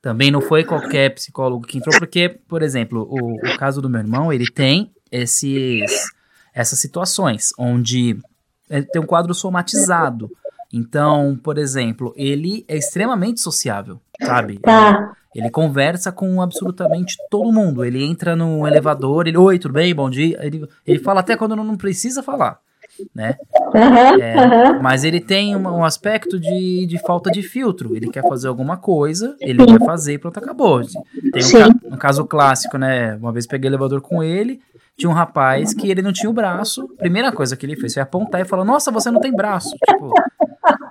também 0.00 0.30
não 0.30 0.40
foi 0.40 0.64
qualquer 0.64 1.10
psicólogo 1.14 1.66
que 1.66 1.78
entrou, 1.78 1.96
porque, 1.98 2.28
por 2.28 2.62
exemplo, 2.62 3.06
o, 3.10 3.34
o 3.34 3.58
caso 3.58 3.82
do 3.82 3.90
meu 3.90 4.00
irmão, 4.00 4.32
ele 4.32 4.46
tem 4.46 4.92
esses, 5.10 6.10
essas 6.60 6.78
situações 6.78 7.52
onde 7.58 8.18
tem 8.92 9.00
um 9.00 9.06
quadro 9.06 9.32
somatizado. 9.32 10.30
Então, 10.72 11.38
por 11.42 11.56
exemplo, 11.56 12.12
ele 12.16 12.64
é 12.68 12.76
extremamente 12.76 13.40
sociável, 13.40 14.00
sabe? 14.20 14.58
Tá. 14.58 15.16
Ele 15.34 15.50
conversa 15.50 16.10
com 16.10 16.42
absolutamente 16.42 17.16
todo 17.30 17.52
mundo. 17.52 17.84
Ele 17.84 18.04
entra 18.04 18.34
no 18.34 18.66
elevador, 18.66 19.26
ele, 19.26 19.38
oi, 19.38 19.58
tudo 19.58 19.74
bem? 19.74 19.94
Bom 19.94 20.10
dia. 20.10 20.38
Ele, 20.42 20.68
ele 20.86 20.98
fala 20.98 21.20
até 21.20 21.36
quando 21.36 21.56
não 21.56 21.76
precisa 21.76 22.22
falar 22.22 22.60
né? 23.14 23.36
Uhum, 23.74 24.22
é, 24.22 24.72
uhum. 24.72 24.82
Mas 24.82 25.04
ele 25.04 25.20
tem 25.20 25.54
um, 25.54 25.60
um, 25.60 25.84
aspecto 25.84 26.38
de, 26.38 26.86
de 26.86 26.98
falta 26.98 27.30
de 27.30 27.42
filtro. 27.42 27.94
Ele 27.94 28.10
quer 28.10 28.22
fazer 28.22 28.48
alguma 28.48 28.76
coisa, 28.76 29.36
ele 29.40 29.62
Sim. 29.62 29.78
vai 29.78 29.86
fazer 29.86 30.14
e 30.14 30.18
pronto, 30.18 30.38
acabou. 30.38 30.80
Tem 30.82 31.44
um, 31.44 31.50
ca 31.52 31.94
um, 31.94 31.96
caso 31.96 32.24
clássico, 32.24 32.78
né? 32.78 33.14
Uma 33.16 33.32
vez 33.32 33.46
peguei 33.46 33.68
elevador 33.68 34.00
com 34.00 34.22
ele, 34.22 34.60
tinha 34.98 35.08
um 35.08 35.14
rapaz 35.14 35.72
que 35.72 35.88
ele 35.88 36.02
não 36.02 36.12
tinha 36.12 36.28
o 36.28 36.32
braço. 36.32 36.88
Primeira 36.98 37.30
coisa 37.30 37.56
que 37.56 37.64
ele 37.64 37.76
fez 37.76 37.94
foi 37.94 38.02
apontar 38.02 38.40
e 38.40 38.44
falar: 38.44 38.64
Nossa, 38.64 38.90
você 38.90 39.10
não 39.12 39.20
tem 39.20 39.32
braço. 39.32 39.70
Tipo, 39.88 40.12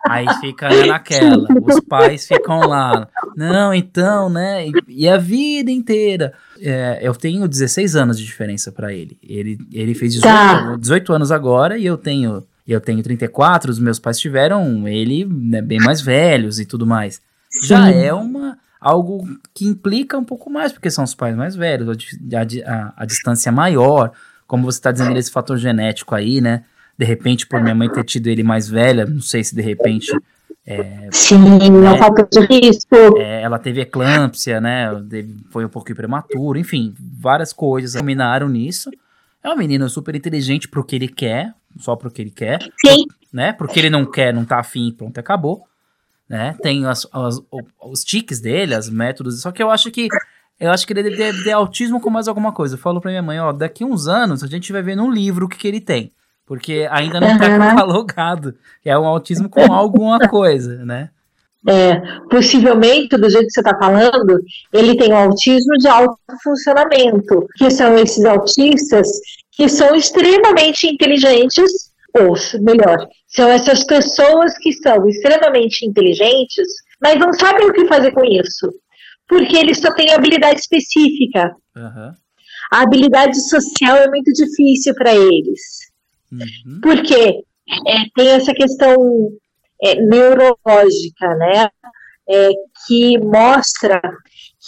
aí 0.07 0.25
fica 0.39 0.69
né, 0.69 0.85
naquela. 0.85 1.45
Os 1.61 1.81
pais 1.81 2.25
ficam 2.25 2.61
lá. 2.61 3.07
Não, 3.35 3.73
então, 3.73 4.29
né? 4.29 4.65
E, 4.65 4.71
e 4.87 5.09
a 5.09 5.17
vida 5.17 5.69
inteira. 5.69 6.33
É, 6.61 6.99
eu 7.01 7.13
tenho 7.13 7.47
16 7.47 7.97
anos 7.97 8.17
de 8.17 8.25
diferença 8.25 8.71
para 8.71 8.93
ele. 8.93 9.17
ele. 9.21 9.57
Ele 9.73 9.93
fez 9.93 10.13
18, 10.13 10.23
tá. 10.23 10.77
18 10.79 11.13
anos 11.13 11.31
agora 11.31 11.77
e 11.77 11.85
eu 11.85 11.97
tenho 11.97 12.43
eu 12.65 12.81
tenho 12.81 13.01
34, 13.01 13.71
os 13.71 13.79
meus 13.79 13.97
pais 13.97 14.19
tiveram 14.19 14.85
ele 14.87 15.23
né, 15.25 15.61
bem 15.61 15.79
mais 15.79 16.01
velhos 16.01 16.59
e 16.59 16.65
tudo 16.65 16.85
mais. 16.85 17.21
Sim. 17.49 17.67
Já 17.67 17.89
é 17.89 18.13
uma 18.13 18.57
algo 18.79 19.27
que 19.53 19.65
implica 19.65 20.17
um 20.17 20.24
pouco 20.24 20.50
mais, 20.50 20.72
porque 20.72 20.89
são 20.89 21.03
os 21.03 21.15
pais 21.15 21.36
mais 21.36 21.55
velhos, 21.55 21.98
a, 22.34 22.72
a, 22.72 22.93
a 22.98 23.05
distância 23.05 23.51
maior, 23.51 24.12
como 24.46 24.63
você 24.63 24.77
está 24.77 24.91
dizendo, 24.91 25.17
esse 25.17 25.31
fator 25.31 25.57
genético 25.57 26.15
aí, 26.15 26.41
né? 26.41 26.63
De 26.98 27.05
repente, 27.05 27.46
por 27.46 27.62
minha 27.62 27.75
mãe 27.75 27.89
ter 27.89 28.03
tido 28.03 28.27
ele 28.27 28.43
mais 28.43 28.67
velha, 28.67 29.05
não 29.05 29.22
sei 29.22 29.43
se 29.43 29.55
de 29.55 29.62
repente 29.62 30.12
é, 30.69 31.07
Sim, 31.13 31.38
não 31.69 31.96
é, 31.96 31.98
falta 31.98 32.27
de 32.29 32.46
risco. 32.46 33.17
É, 33.17 33.41
ela 33.41 33.57
teve 33.57 33.79
eclâmpsia, 33.79 34.60
né? 34.60 34.89
Foi 35.50 35.63
um 35.63 35.69
pouquinho 35.69 35.96
prematuro, 35.96 36.60
enfim, 36.60 36.93
várias 37.00 37.53
coisas 37.53 38.00
combinaram 38.00 38.50
nisso. 38.50 38.91
É 39.41 39.50
um 39.50 39.55
menino 39.55 39.88
super 39.89 40.13
inteligente 40.13 40.67
pro 40.67 40.84
que 40.84 40.98
ele 40.98 41.07
quer, 41.07 41.53
só 41.79 41.96
pro 41.96 42.12
que 42.12 42.22
ele 42.22 42.31
quer. 42.31 42.62
Sim. 42.86 43.05
né? 43.31 43.53
Porque 43.53 43.79
ele 43.79 43.89
não 43.89 44.05
quer, 44.05 44.34
não 44.34 44.43
tá 44.43 44.60
afim, 44.60 44.91
pronto, 44.91 45.17
acabou. 45.17 45.63
Né? 46.29 46.55
Tem 46.62 46.86
as, 46.86 47.07
as, 47.12 47.41
os 47.81 48.03
tiques 48.03 48.41
dele, 48.41 48.75
as 48.75 48.89
métodos, 48.89 49.41
só 49.41 49.51
que 49.51 49.63
eu 49.63 49.72
acho 49.72 49.89
que 49.91 50.10
eu 50.60 50.72
acho 50.72 50.88
que 50.88 50.93
ele 50.93 51.15
deve 51.15 51.43
ter 51.43 51.51
autismo 51.51 52.01
com 52.01 52.10
mais 52.10 52.27
alguma 52.27 52.51
coisa. 52.51 52.75
Eu 52.75 52.79
falo 52.79 53.00
pra 53.00 53.12
minha 53.12 53.22
mãe, 53.22 53.39
ó, 53.39 53.51
daqui 53.51 53.86
uns 53.86 54.07
anos 54.07 54.43
a 54.43 54.48
gente 54.48 54.72
vai 54.72 54.81
ver 54.81 54.96
num 54.96 55.12
livro 55.12 55.46
o 55.46 55.50
que, 55.50 55.57
que 55.57 55.67
ele 55.67 55.79
tem. 55.79 56.12
Porque 56.46 56.88
ainda 56.89 57.19
não 57.19 57.38
tá 57.38 57.57
catalogado. 57.57 58.55
É 58.84 58.98
um 58.98 59.05
autismo 59.05 59.50
com 59.50 59.72
alguma 59.72 60.17
coisa, 60.27 60.84
né? 60.84 61.10
É, 61.67 62.00
possivelmente, 62.29 63.17
do 63.17 63.29
jeito 63.29 63.48
que 63.48 63.51
você 63.51 63.60
está 63.60 63.77
falando, 63.77 64.39
ele 64.72 64.96
tem 64.96 65.12
um 65.12 65.17
autismo 65.17 65.77
de 65.77 65.88
alto 65.88 66.17
funcionamento, 66.41 67.46
que 67.57 67.69
são 67.69 67.96
esses 67.96 68.24
autistas 68.24 69.07
que 69.51 69.67
são 69.67 69.93
extremamente 69.93 70.88
inteligentes, 70.88 71.91
ou 72.17 72.34
melhor, 72.62 73.07
são 73.38 73.50
essas 73.50 73.86
pessoas 73.86 74.58
que 74.58 74.74
são 74.74 75.08
extremamente 75.08 75.86
inteligentes, 75.86 76.67
mas 77.01 77.17
não 77.17 77.32
sabem 77.32 77.67
o 77.67 77.74
que 77.74 77.88
fazer 77.88 78.12
com 78.12 78.25
isso 78.25 78.70
porque 79.27 79.58
eles 79.58 79.79
só 79.79 79.94
têm 79.94 80.12
habilidade 80.12 80.60
específica. 80.60 81.56
Uhum. 81.75 82.12
A 82.72 82.82
habilidade 82.82 83.39
social 83.50 83.98
é 83.98 84.08
muito 84.08 84.32
difícil 84.32 84.94
para 84.96 85.13
eles. 85.13 85.62
Uhum. 86.32 86.79
Porque 86.82 87.44
é, 87.86 88.10
tem 88.15 88.29
essa 88.29 88.53
questão 88.53 88.96
é, 89.84 89.96
neurológica, 89.96 91.36
né? 91.36 91.70
É, 92.29 92.50
que 92.86 93.17
mostra 93.20 94.01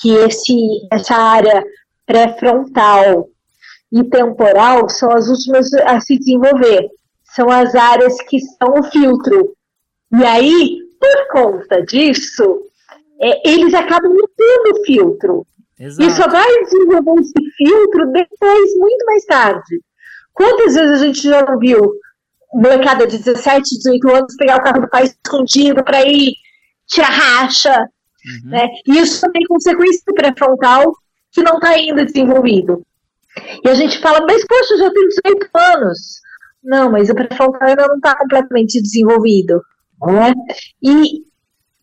que 0.02 0.12
esse, 0.12 0.56
essa 0.92 1.16
área 1.16 1.64
pré-frontal 2.06 3.28
e 3.92 4.04
temporal 4.06 4.88
são 4.90 5.12
as 5.12 5.28
últimas 5.28 5.74
a 5.74 6.00
se 6.00 6.18
desenvolver. 6.18 6.90
São 7.40 7.50
as 7.50 7.74
áreas 7.74 8.22
que 8.24 8.38
são 8.38 8.74
o 8.80 8.84
filtro. 8.84 9.56
E 10.12 10.26
aí, 10.26 10.80
por 11.00 11.28
conta 11.32 11.82
disso, 11.86 12.64
é, 13.22 13.50
eles 13.50 13.74
acabam 13.74 14.12
mudando 14.12 14.78
o 14.78 14.86
filtro. 14.86 15.48
Exato. 15.80 16.10
E 16.10 16.14
só 16.14 16.28
vai 16.28 16.64
desenvolver 16.66 17.22
esse 17.22 17.52
filtro 17.56 18.12
depois, 18.12 18.78
muito 18.78 19.06
mais 19.06 19.24
tarde. 19.24 19.82
Quantas 20.34 20.76
vezes 20.76 21.02
a 21.02 21.06
gente 21.06 21.22
já 21.22 21.46
não 21.46 21.58
viu 21.58 21.94
molecada 22.54 23.08
de 23.08 23.18
17, 23.20 23.78
18 23.78 24.10
anos 24.10 24.36
pegar 24.36 24.58
o 24.58 24.64
carro 24.64 24.82
do 24.82 24.90
pai 24.90 25.06
escondido 25.06 25.82
para 25.82 26.06
ir 26.06 26.34
tirar 26.88 27.08
racha? 27.08 27.72
Uhum. 27.80 28.50
Né? 28.50 28.68
E 28.86 29.00
isso 29.00 29.32
tem 29.32 29.46
consequência 29.46 30.14
pré-frontal 30.14 30.92
que 31.32 31.42
não 31.42 31.56
está 31.56 31.70
ainda 31.70 32.04
desenvolvido. 32.04 32.86
E 33.64 33.70
a 33.70 33.76
gente 33.76 33.98
fala, 34.00 34.26
mas 34.26 34.46
poxa, 34.46 34.78
já 34.78 34.92
tenho 34.92 35.08
18 35.08 35.50
anos. 35.54 36.20
Não, 36.64 36.92
mas 36.92 37.10
o 37.10 37.16
pré-frontal 37.16 37.68
ainda 37.68 37.88
não 37.88 37.96
está 37.96 38.16
completamente 38.16 38.82
desenvolvido. 38.82 39.62
Né? 40.02 40.34
E 40.82 41.24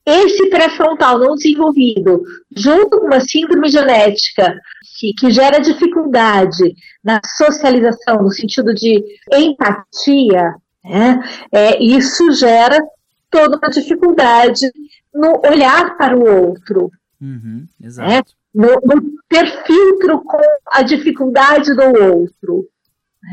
esse 0.06 0.49
pré-frontal 0.49 1.18
não 1.18 1.35
desenvolvido, 1.35 2.23
junto 2.56 3.00
com 3.00 3.06
uma 3.06 3.18
síndrome 3.18 3.68
genética 3.68 4.54
que, 4.99 5.12
que 5.14 5.30
gera 5.33 5.59
dificuldade 5.59 6.75
na 7.02 7.21
socialização, 7.37 8.23
no 8.23 8.30
sentido 8.30 8.73
de 8.73 9.02
empatia, 9.33 10.54
né, 10.85 11.21
é, 11.50 11.83
isso 11.83 12.30
gera 12.33 12.78
toda 13.28 13.59
uma 13.59 13.68
dificuldade 13.68 14.71
no 15.12 15.42
olhar 15.45 15.97
para 15.97 16.16
o 16.16 16.25
outro. 16.25 16.90
Uhum, 17.21 17.66
né, 17.80 18.23
no, 18.54 18.68
no, 18.85 19.02
ter 19.28 19.47
filtro 19.66 20.21
com 20.21 20.40
a 20.71 20.83
dificuldade 20.83 21.75
do 21.75 21.83
outro. 21.83 22.68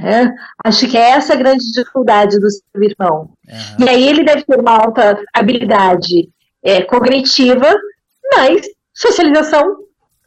Né? 0.01 0.33
Acho 0.63 0.87
que 0.87 0.97
é 0.97 1.11
essa 1.11 1.33
a 1.33 1.37
grande 1.37 1.71
dificuldade 1.71 2.39
do 2.39 2.49
seu 2.49 2.83
irmão. 2.83 3.31
Uhum. 3.47 3.85
E 3.85 3.89
aí 3.89 4.07
ele 4.07 4.23
deve 4.23 4.43
ter 4.43 4.59
uma 4.59 4.71
alta 4.71 5.21
habilidade 5.33 6.29
é, 6.63 6.81
cognitiva, 6.81 7.73
mas 8.35 8.65
socialização 8.93 9.77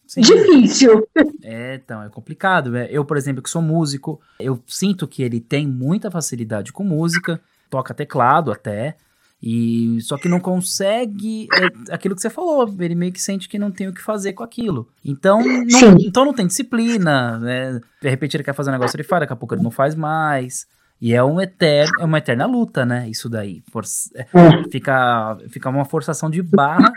Sim. 0.07 0.21
difícil. 0.21 1.07
É, 1.43 1.75
então, 1.75 2.03
é 2.03 2.09
complicado. 2.09 2.77
É, 2.77 2.89
eu, 2.91 3.05
por 3.05 3.17
exemplo, 3.17 3.43
que 3.43 3.51
sou 3.51 3.63
músico, 3.63 4.21
eu 4.39 4.63
sinto 4.67 5.07
que 5.07 5.23
ele 5.23 5.41
tem 5.41 5.67
muita 5.67 6.11
facilidade 6.11 6.73
com 6.73 6.85
música, 6.85 7.41
toca 7.71 7.95
teclado 7.95 8.53
até, 8.53 8.97
e 9.43 9.99
só 10.01 10.17
que 10.17 10.29
não 10.29 10.41
consegue 10.41 11.47
é, 11.53 11.95
aquilo 11.95 12.15
que 12.15 12.23
você 12.23 12.31
falou, 12.31 12.75
ele 12.81 12.95
meio 12.95 13.13
que 13.13 13.21
sente 13.21 13.49
que 13.49 13.59
não 13.59 13.71
tem 13.71 13.89
o 13.89 13.93
que 13.93 14.03
fazer 14.03 14.33
com 14.33 14.43
aquilo. 14.43 14.89
Então, 15.05 15.41
não, 15.43 15.97
então 16.01 16.25
não 16.25 16.33
tem 16.33 16.47
disciplina, 16.47 17.39
né? 17.39 17.81
De 18.01 18.09
repente 18.09 18.37
ele 18.37 18.45
quer 18.45 18.55
fazer 18.55 18.71
um 18.71 18.73
negócio, 18.73 18.97
ele 18.97 19.05
faz, 19.05 19.21
daqui 19.21 19.33
a 19.33 19.37
pouco 19.37 19.55
ele 19.55 19.63
não 19.63 19.71
faz 19.71 19.95
mais. 19.95 20.67
E 21.01 21.13
é, 21.13 21.23
um 21.23 21.41
eterno, 21.41 21.93
é 22.01 22.05
uma 22.05 22.19
eterna 22.19 22.47
luta, 22.47 22.87
né? 22.87 23.09
Isso 23.09 23.29
daí. 23.29 23.63
For, 23.71 23.85
é, 24.15 24.23
é. 24.23 24.71
fica, 24.71 25.37
fica 25.51 25.69
uma 25.69 25.85
forçação 25.85 26.31
de 26.31 26.43
barra 26.43 26.91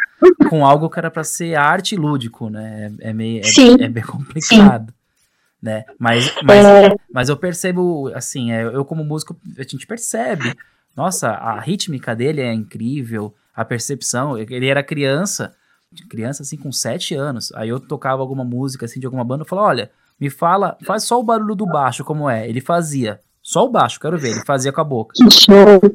com 0.50 0.66
algo 0.66 0.90
que 0.90 0.98
era 0.98 1.12
para 1.12 1.24
ser 1.24 1.56
arte 1.56 1.98
lúdico, 1.98 2.50
né? 2.50 2.94
É, 3.02 3.10
é 3.10 3.14
meio 3.14 3.42
é, 3.44 3.84
é, 3.84 3.90
bem 3.90 4.04
complicado. 4.04 4.92
Sim. 4.92 5.00
Né? 5.62 5.84
Mas, 6.00 6.34
mas, 6.42 6.66
é. 6.66 6.96
mas 7.12 7.28
eu 7.28 7.36
percebo, 7.36 8.10
assim, 8.16 8.54
é, 8.54 8.64
eu 8.64 8.86
como 8.86 9.04
músico, 9.04 9.38
a 9.58 9.64
gente 9.64 9.86
percebe. 9.86 10.56
Nossa, 10.96 11.30
a 11.30 11.60
rítmica 11.60 12.16
dele 12.16 12.42
é 12.42 12.54
incrível, 12.54 13.34
a 13.56 13.64
percepção. 13.64 14.38
Ele 14.38 14.68
era 14.68 14.84
criança, 14.84 15.56
criança 16.10 16.44
assim, 16.44 16.58
com 16.58 16.72
sete 16.72 17.16
anos. 17.16 17.52
Aí 17.54 17.70
eu 17.70 17.80
tocava 17.80 18.22
alguma 18.22 18.44
música 18.44 18.86
assim 18.86 19.00
de 19.00 19.06
alguma 19.06 19.24
banda, 19.24 19.44
eu 19.44 19.48
falava, 19.48 19.68
olha, 19.68 19.92
me 20.20 20.30
fala, 20.30 20.78
faz 20.84 21.04
só 21.04 21.20
o 21.20 21.24
barulho 21.24 21.56
do 21.56 21.66
baixo, 21.66 22.04
como 22.04 22.30
é. 22.30 22.48
Ele 22.48 22.60
fazia. 22.60 23.22
Só 23.42 23.66
o 23.66 23.70
baixo, 23.70 24.00
quero 24.00 24.18
ver. 24.18 24.32
Ele 24.32 24.46
fazia 24.46 24.72
com 24.72 24.82
a 24.82 24.84
boca. 24.84 25.14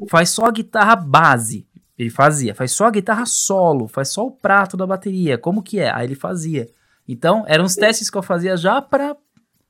Faz 0.08 0.30
só 0.30 0.46
a 0.46 0.50
guitarra 0.50 0.96
base. 0.96 1.66
Ele 1.98 2.10
fazia. 2.10 2.54
Faz 2.54 2.72
só 2.72 2.86
a 2.86 2.90
guitarra 2.90 3.26
solo. 3.26 3.86
Faz 3.86 4.08
só 4.08 4.26
o 4.26 4.30
prato 4.30 4.76
da 4.76 4.86
bateria. 4.86 5.36
Como 5.36 5.62
que 5.62 5.78
é? 5.78 5.94
Aí 5.94 6.06
ele 6.06 6.14
fazia. 6.14 6.68
Então, 7.06 7.44
eram 7.46 7.64
os 7.64 7.74
testes 7.74 8.08
que 8.08 8.16
eu 8.16 8.22
fazia 8.22 8.56
já 8.56 8.80
pra 8.80 9.14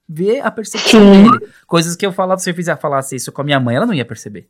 ver 0.08 0.40
a 0.40 0.50
percepção 0.50 1.00
Sim. 1.00 1.30
dele. 1.30 1.52
Coisas 1.66 1.96
que 1.96 2.06
eu 2.06 2.12
falava, 2.12 2.40
se 2.40 2.48
eu 2.48 2.54
fizer 2.54 2.76
falasse 2.78 3.16
isso 3.16 3.32
com 3.32 3.42
a 3.42 3.44
minha 3.44 3.58
mãe, 3.58 3.76
ela 3.76 3.86
não 3.86 3.94
ia 3.94 4.04
perceber. 4.04 4.48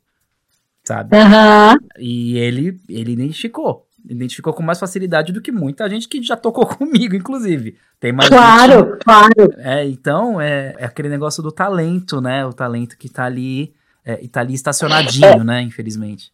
Sabe? 0.85 1.17
Uhum. 1.17 1.87
E 1.99 2.37
ele, 2.37 2.79
ele 2.87 3.13
identificou 3.13 3.85
identificou 4.07 4.53
com 4.53 4.61
mais 4.61 4.79
facilidade 4.79 5.33
do 5.33 5.41
que 5.41 5.51
muita 5.51 5.89
gente 5.89 6.07
que 6.07 6.21
já 6.21 6.37
tocou 6.37 6.65
comigo, 6.77 7.15
inclusive. 7.15 7.75
Tem 7.99 8.11
mais 8.11 8.29
claro, 8.29 8.91
gente... 8.91 9.03
claro. 9.03 9.53
É, 9.57 9.85
então, 9.85 10.39
é, 10.39 10.75
é, 10.77 10.85
aquele 10.85 11.09
negócio 11.09 11.41
do 11.41 11.51
talento, 11.51 12.21
né? 12.21 12.45
O 12.45 12.53
talento 12.53 12.97
que 12.97 13.09
tá 13.09 13.25
ali, 13.25 13.73
é, 14.05 14.23
e 14.23 14.27
tá 14.27 14.41
ali 14.41 14.53
estacionadinho, 14.53 15.25
é. 15.25 15.43
né? 15.43 15.61
Infelizmente. 15.61 16.31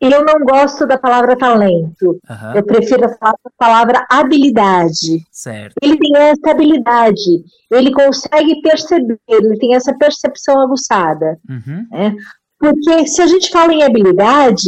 Eu 0.00 0.24
não 0.24 0.38
gosto 0.44 0.86
da 0.86 0.96
palavra 0.96 1.36
talento. 1.36 2.20
Uhum. 2.30 2.54
Eu 2.54 2.62
prefiro 2.62 3.04
a 3.20 3.34
palavra 3.58 4.06
habilidade. 4.08 5.26
Certo. 5.28 5.74
Ele 5.82 5.98
tem 5.98 6.16
essa 6.16 6.52
habilidade. 6.52 7.44
Ele 7.68 7.92
consegue 7.92 8.60
perceber, 8.62 9.18
ele 9.28 9.58
tem 9.58 9.74
essa 9.74 9.92
percepção 9.94 10.60
aguçada. 10.60 11.40
Uhum. 11.48 11.86
Né? 11.90 12.14
Porque 12.58 13.06
se 13.06 13.22
a 13.22 13.26
gente 13.26 13.50
fala 13.50 13.72
em 13.72 13.82
habilidade, 13.82 14.66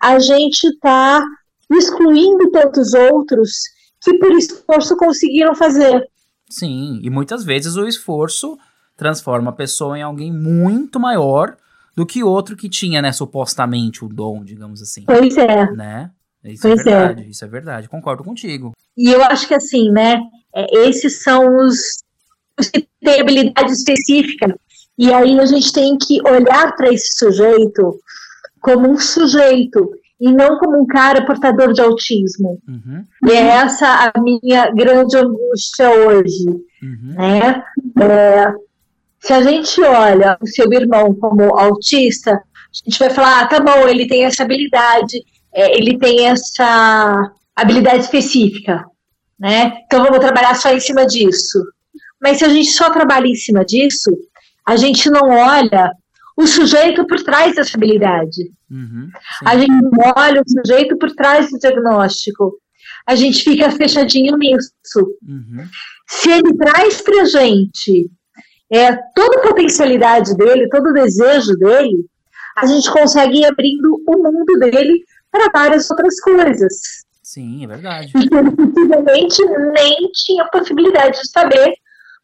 a 0.00 0.18
gente 0.18 0.64
está 0.64 1.22
excluindo 1.70 2.50
tantos 2.50 2.94
outros 2.94 3.50
que 4.00 4.18
por 4.18 4.32
esforço 4.32 4.96
conseguiram 4.96 5.54
fazer. 5.54 6.08
Sim, 6.48 7.00
e 7.02 7.10
muitas 7.10 7.44
vezes 7.44 7.76
o 7.76 7.86
esforço 7.86 8.58
transforma 8.96 9.50
a 9.50 9.54
pessoa 9.54 9.98
em 9.98 10.02
alguém 10.02 10.32
muito 10.32 10.98
maior 10.98 11.56
do 11.94 12.06
que 12.06 12.22
outro 12.22 12.56
que 12.56 12.68
tinha, 12.68 13.02
né, 13.02 13.12
supostamente 13.12 14.04
o 14.04 14.08
dom, 14.08 14.42
digamos 14.42 14.80
assim. 14.80 15.02
Pois 15.04 15.36
é. 15.36 15.70
Né? 15.72 16.10
Isso 16.44 16.66
é 16.66 16.70
pois 16.70 16.86
é 16.86 16.90
verdade, 16.90 17.22
é. 17.22 17.26
isso 17.26 17.44
é 17.44 17.48
verdade, 17.48 17.88
concordo 17.88 18.24
contigo. 18.24 18.72
E 18.96 19.10
eu 19.10 19.22
acho 19.24 19.46
que 19.46 19.54
assim, 19.54 19.90
né, 19.90 20.20
é, 20.54 20.88
esses 20.88 21.22
são 21.22 21.56
os, 21.56 22.02
os 22.58 22.68
que 22.68 22.88
têm 23.02 23.20
habilidade 23.20 23.72
específica. 23.72 24.58
E 24.98 25.12
aí 25.12 25.38
a 25.38 25.46
gente 25.46 25.72
tem 25.72 25.96
que 25.96 26.20
olhar 26.28 26.74
para 26.76 26.92
esse 26.92 27.16
sujeito 27.16 27.98
como 28.60 28.90
um 28.90 28.98
sujeito 28.98 29.90
e 30.20 30.32
não 30.32 30.58
como 30.58 30.80
um 30.80 30.86
cara 30.86 31.24
portador 31.24 31.72
de 31.72 31.80
autismo. 31.80 32.60
Uhum. 32.66 33.04
E 33.26 33.30
é 33.30 33.46
essa 33.46 34.12
a 34.12 34.20
minha 34.20 34.70
grande 34.70 35.16
angústia 35.16 35.90
hoje. 35.90 36.48
Uhum. 36.82 37.14
Né? 37.16 37.62
É, 38.00 38.52
se 39.20 39.32
a 39.32 39.42
gente 39.42 39.80
olha 39.82 40.36
o 40.40 40.46
seu 40.46 40.72
irmão 40.72 41.14
como 41.14 41.56
autista, 41.56 42.32
a 42.32 42.40
gente 42.84 42.98
vai 42.98 43.10
falar, 43.10 43.40
ah, 43.40 43.46
tá 43.46 43.60
bom, 43.60 43.86
ele 43.86 44.06
tem 44.08 44.24
essa 44.24 44.42
habilidade, 44.42 45.22
é, 45.52 45.78
ele 45.78 45.96
tem 45.98 46.26
essa 46.26 47.30
habilidade 47.54 48.04
específica, 48.04 48.84
né? 49.38 49.78
Então 49.86 50.02
vamos 50.04 50.18
trabalhar 50.18 50.54
só 50.54 50.72
em 50.72 50.80
cima 50.80 51.06
disso. 51.06 51.62
Mas 52.20 52.38
se 52.38 52.44
a 52.44 52.48
gente 52.48 52.70
só 52.70 52.90
trabalha 52.90 53.26
em 53.26 53.34
cima 53.34 53.64
disso, 53.64 54.10
a 54.68 54.76
gente 54.76 55.08
não 55.08 55.30
olha 55.30 55.90
o 56.36 56.46
sujeito 56.46 57.06
por 57.06 57.22
trás 57.22 57.56
dessa 57.56 57.74
habilidade. 57.74 58.50
Uhum, 58.70 59.08
a 59.46 59.56
gente 59.56 59.72
olha 60.14 60.42
o 60.42 60.50
sujeito 60.50 60.98
por 60.98 61.10
trás 61.12 61.50
do 61.50 61.58
diagnóstico. 61.58 62.52
A 63.06 63.14
gente 63.14 63.42
fica 63.42 63.70
fechadinho 63.70 64.36
nisso. 64.36 64.70
Uhum. 65.26 65.66
Se 66.06 66.30
ele 66.30 66.54
traz 66.54 67.00
para 67.00 67.22
a 67.22 67.24
gente 67.24 68.10
é, 68.70 68.94
toda 69.14 69.38
a 69.38 69.48
potencialidade 69.48 70.36
dele, 70.36 70.68
todo 70.68 70.90
o 70.90 70.92
desejo 70.92 71.56
dele, 71.56 72.04
a 72.54 72.66
gente 72.66 72.90
consegue 72.92 73.38
ir 73.38 73.46
abrindo 73.46 74.02
o 74.06 74.22
mundo 74.22 74.58
dele 74.58 75.02
para 75.32 75.50
várias 75.50 75.90
outras 75.90 76.20
coisas. 76.20 76.74
Sim, 77.22 77.64
é 77.64 77.66
verdade. 77.66 78.12
E 78.14 78.36
ele 78.36 78.50
possivelmente 78.50 79.42
nem 79.72 80.10
tinha 80.12 80.44
possibilidade 80.48 81.18
de 81.22 81.30
saber, 81.30 81.72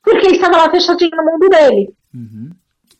porque 0.03 0.27
estava 0.29 0.59
lá 0.59 0.71
fechadinho 0.71 1.17
no 1.17 1.25
mundo 1.25 1.49
dele. 1.49 1.89
Uhum. 2.15 2.51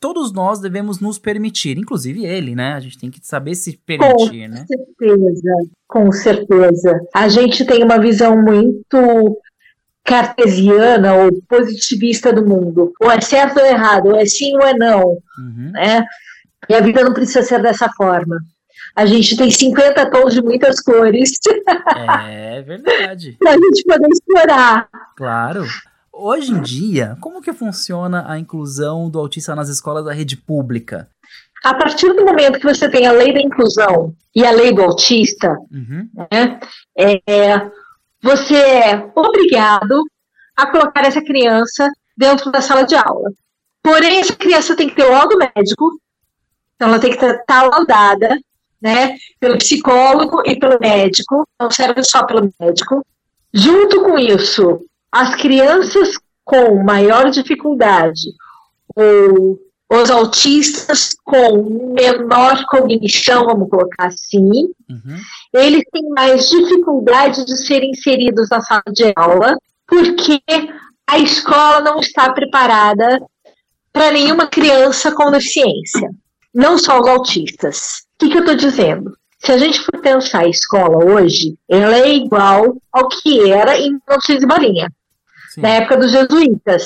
Todos 0.01 0.33
nós 0.33 0.61
devemos 0.61 1.01
nos 1.01 1.19
permitir, 1.19 1.79
inclusive 1.79 2.27
ele, 2.27 2.55
né? 2.55 2.75
A 2.75 2.81
gente 2.81 2.99
tem 2.99 3.11
que 3.11 3.21
saber 3.23 3.55
se 3.55 3.79
permitir, 3.87 4.49
com 4.49 4.55
né? 4.55 4.67
certeza, 4.67 5.57
com 5.87 6.13
certeza. 6.13 7.01
A 7.15 7.29
gente 7.29 7.65
tem 7.65 7.83
uma 7.83 7.99
visão 7.99 8.37
muito 8.37 9.39
cartesiana 10.05 11.15
ou 11.15 11.43
positivista 11.49 12.33
do 12.33 12.47
mundo. 12.47 12.93
Ou 13.01 13.11
é 13.11 13.21
certo 13.21 13.59
ou 13.59 13.65
errado, 13.65 14.09
ou 14.09 14.17
é 14.17 14.27
sim 14.27 14.55
ou 14.55 14.63
é 14.63 14.75
não. 14.75 15.19
Uhum. 15.39 15.71
Né? 15.73 16.05
E 16.69 16.75
a 16.75 16.81
vida 16.81 17.03
não 17.03 17.15
precisa 17.15 17.43
ser 17.43 17.63
dessa 17.63 17.89
forma. 17.97 18.39
A 18.95 19.07
gente 19.07 19.37
tem 19.37 19.51
50 19.51 20.11
tons 20.11 20.35
de 20.35 20.43
muitas 20.43 20.81
cores 20.81 21.33
É 22.07 22.63
verdade. 22.63 23.37
para 23.41 23.53
a 23.53 23.55
gente 23.55 23.83
poder 23.85 24.09
explorar. 24.09 24.89
Claro. 25.17 25.65
Hoje 26.17 26.53
em 26.53 26.61
dia, 26.63 27.17
como 27.21 27.41
que 27.43 27.53
funciona 27.53 28.25
a 28.31 28.39
inclusão 28.39 29.11
do 29.11 29.19
autista 29.19 29.55
nas 29.55 29.69
escolas 29.69 30.05
da 30.05 30.13
rede 30.13 30.37
pública? 30.37 31.09
A 31.65 31.75
partir 31.75 32.13
do 32.13 32.25
momento 32.25 32.59
que 32.61 32.67
você 32.67 32.89
tem 32.89 33.07
a 33.07 33.13
lei 33.13 33.33
da 33.33 33.41
inclusão 33.41 34.15
e 34.35 34.45
a 34.47 34.51
lei 34.51 34.73
do 34.73 34.83
autista, 34.83 35.57
Uhum. 35.73 36.09
né, 36.31 36.61
é, 36.97 37.71
você 38.23 38.55
é 38.55 39.11
obrigado 39.15 40.05
a 40.57 40.71
colocar 40.71 41.05
essa 41.05 41.21
criança 41.23 41.91
dentro 42.17 42.53
da 42.53 42.61
sala 42.61 42.85
de 42.85 42.95
aula. 42.95 43.31
Porém, 43.83 44.21
essa 44.21 44.37
criança 44.37 44.77
tem 44.77 44.89
que 44.89 44.95
ter 44.95 45.05
o 45.05 45.11
laudo 45.13 45.37
médico, 45.37 45.99
então 46.77 46.89
ela 46.89 46.99
tem 47.01 47.17
que 47.17 47.25
estar 47.25 47.63
laudada, 47.69 48.39
né, 48.81 49.17
pelo 49.41 49.59
psicólogo 49.59 50.43
e 50.45 50.59
pelo 50.59 50.79
médico, 50.79 51.47
não 51.61 51.71
serve 51.71 52.03
só 52.05 52.25
pelo 52.25 52.53
médico. 52.61 53.05
Junto 53.53 54.03
com 54.03 54.19
isso, 54.19 54.85
as 55.15 55.35
crianças 55.37 56.19
com 56.45 56.83
maior 56.83 57.31
dificuldade 57.31 58.21
ou 58.97 59.59
os 59.91 60.11
autistas 60.11 61.15
com 61.25 61.95
menor 61.95 62.65
cognição, 62.67 63.45
vamos 63.45 63.69
colocar 63.71 64.09
assim, 64.09 64.51
Uhum. 64.91 65.17
eles 65.53 65.83
têm 65.93 66.09
mais 66.11 66.49
dificuldade 66.49 67.45
de 67.45 67.57
serem 67.57 67.91
inseridos 67.91 68.49
na 68.51 68.61
sala 68.61 68.83
de 68.93 69.13
aula, 69.17 69.57
porque 69.87 70.41
a 71.07 71.19
escola 71.19 71.81
não 71.81 72.01
está 72.01 72.33
preparada 72.33 73.23
para 73.93 74.11
nenhuma 74.11 74.47
criança 74.47 75.13
com 75.13 75.31
deficiência, 75.31 76.11
não 76.53 76.77
só 76.77 77.01
os 77.01 77.07
autistas. 77.09 78.03
O 78.17 78.25
que, 78.25 78.31
que 78.31 78.37
eu 78.39 78.41
estou 78.41 78.57
dizendo? 78.57 79.17
Se 79.39 79.53
a 79.53 79.59
gente 79.59 79.79
for 79.81 80.01
pensar 80.01 80.41
a 80.41 80.49
escola 80.49 81.05
hoje, 81.05 81.55
ela 81.69 81.97
é 81.99 82.15
igual 82.15 82.77
ao 82.93 83.09
que 83.09 83.51
era 83.53 83.77
em 83.79 83.91
1900 84.09 84.43
e 84.43 84.47
bolinha, 84.47 84.93
Sim. 85.55 85.61
na 85.61 85.69
época 85.69 85.97
dos 85.99 86.11
jesuítas. 86.11 86.85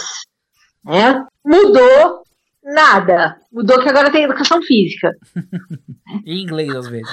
Né? 0.84 1.24
Mudou 1.44 2.22
nada. 2.62 3.36
Mudou 3.50 3.80
que 3.80 3.88
agora 3.88 4.10
tem 4.10 4.24
educação 4.24 4.62
física. 4.62 5.10
Em 6.26 6.42
inglês, 6.42 6.74
às 6.74 6.88
vezes. 6.88 7.08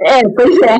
É, 0.00 0.28
pois 0.28 0.56
é. 0.62 0.76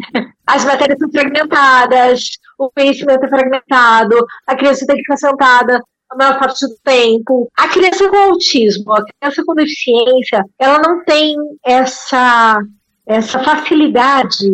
As 0.47 0.65
matérias 0.65 0.99
são 0.99 1.11
fragmentadas, 1.11 2.31
o 2.59 2.71
conhecimento 2.71 3.25
é 3.25 3.29
fragmentado, 3.29 4.27
a 4.47 4.57
criança 4.57 4.87
tem 4.87 4.97
que 4.97 5.03
ficar 5.03 5.17
sentada 5.17 5.83
a 6.11 6.17
maior 6.17 6.39
parte 6.39 6.67
do 6.67 6.75
tempo. 6.85 7.51
A 7.57 7.69
criança 7.69 8.09
com 8.09 8.17
autismo, 8.17 8.93
a 8.93 9.05
criança 9.05 9.43
com 9.45 9.55
deficiência, 9.55 10.45
ela 10.59 10.81
não 10.81 11.05
tem 11.05 11.37
essa, 11.65 12.59
essa 13.07 13.43
facilidade 13.43 14.51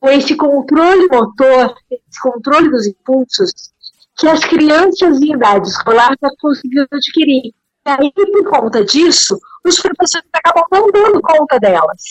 ou 0.00 0.10
esse 0.10 0.34
controle 0.36 1.06
motor, 1.06 1.74
esse 1.90 2.20
controle 2.20 2.70
dos 2.70 2.86
impulsos 2.86 3.72
que 4.16 4.28
as 4.28 4.40
crianças 4.40 5.20
em 5.20 5.32
idade 5.34 5.68
escolar 5.68 6.14
já 6.22 6.30
conseguiram 6.40 6.86
adquirir. 6.92 7.52
E 7.86 7.90
aí, 7.90 8.12
por 8.12 8.44
conta 8.48 8.84
disso, 8.84 9.38
os 9.64 9.78
professores 9.80 10.26
acabam 10.32 10.64
não 10.72 10.90
dando 10.90 11.20
conta 11.20 11.58
delas 11.58 12.02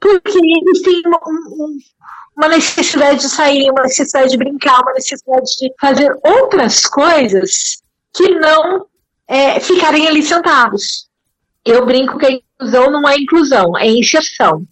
porque 0.00 0.38
eles 0.38 0.82
têm 0.82 1.02
uma, 1.06 1.18
um- 1.26 1.78
uma 2.36 2.48
necessidade 2.48 3.20
de 3.20 3.28
sair, 3.30 3.70
uma 3.70 3.84
necessidade 3.84 4.30
de 4.30 4.36
brincar, 4.36 4.82
uma 4.82 4.92
necessidade 4.92 5.46
de 5.58 5.72
fazer 5.80 6.14
outras 6.22 6.84
coisas 6.86 7.78
que 8.12 8.28
não 8.34 8.86
é, 9.26 9.58
ficarem 9.60 10.06
ali 10.06 10.22
sentados. 10.22 11.08
Eu 11.64 11.86
brinco 11.86 12.18
que 12.18 12.26
a 12.26 12.30
inclusão 12.32 12.90
não 12.90 13.08
é 13.08 13.16
inclusão, 13.16 13.78
é 13.78 13.86
inserção. 13.88 14.66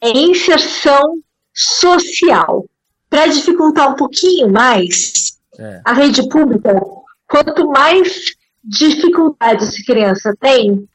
É 0.00 0.10
inserção 0.10 1.18
social. 1.52 2.64
Para 3.10 3.26
dificultar 3.26 3.90
um 3.90 3.96
pouquinho 3.96 4.48
mais, 4.52 5.37
É. 5.58 5.80
a 5.84 5.92
rede 5.92 6.28
pública, 6.28 6.80
quanto 7.26 7.68
mais 7.68 8.36
dificuldade 8.62 9.64
essa 9.64 9.82
criança 9.84 10.36
tem, 10.40 10.88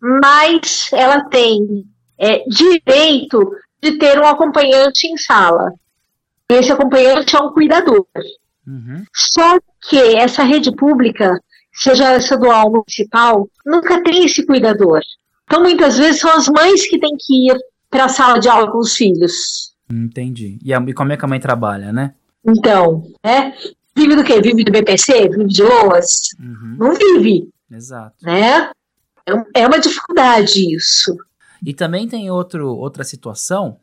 mais 0.00 0.90
ela 0.92 1.24
tem 1.24 1.84
é, 2.18 2.44
direito 2.48 3.50
de 3.82 3.98
ter 3.98 4.18
um 4.18 4.26
acompanhante 4.26 5.06
em 5.06 5.16
sala. 5.16 5.72
Esse 6.48 6.72
acompanhante 6.72 7.34
é 7.34 7.40
um 7.40 7.52
cuidador. 7.52 8.06
Uhum. 8.66 9.04
Só 9.14 9.58
que 9.88 9.98
essa 10.16 10.42
rede 10.42 10.74
pública, 10.74 11.40
seja 11.72 12.16
estadual 12.16 12.66
ou 12.66 12.72
municipal, 12.72 13.48
nunca 13.64 14.02
tem 14.02 14.24
esse 14.24 14.44
cuidador. 14.44 15.00
Então, 15.44 15.62
muitas 15.62 15.96
vezes, 15.96 16.20
são 16.20 16.30
as 16.30 16.48
mães 16.48 16.88
que 16.88 16.98
têm 16.98 17.16
que 17.18 17.50
ir 17.50 17.56
para 17.88 18.06
a 18.06 18.08
sala 18.08 18.38
de 18.38 18.48
aula 18.48 18.70
com 18.70 18.78
os 18.78 18.94
filhos. 18.94 19.74
Entendi. 19.90 20.58
E, 20.62 20.74
a, 20.74 20.84
e 20.86 20.92
como 20.92 21.12
é 21.12 21.16
que 21.16 21.24
a 21.24 21.28
mãe 21.28 21.38
trabalha, 21.38 21.92
né? 21.92 22.14
Então, 22.44 23.04
né? 23.24 23.54
Vive 23.96 24.14
do 24.16 24.22
quê? 24.24 24.40
Vive 24.40 24.64
do 24.64 24.72
BPC? 24.72 25.28
Vive 25.30 25.46
de 25.46 25.62
loas? 25.62 26.06
Uhum. 26.38 26.76
Não 26.78 26.94
vive, 26.94 27.48
Exato. 27.70 28.16
né? 28.22 28.70
É 29.26 29.32
É 29.54 29.66
uma 29.66 29.80
dificuldade 29.80 30.74
isso. 30.74 31.16
E 31.64 31.72
também 31.74 32.06
tem 32.06 32.30
outro, 32.30 32.68
outra 32.68 33.02
situação. 33.02 33.78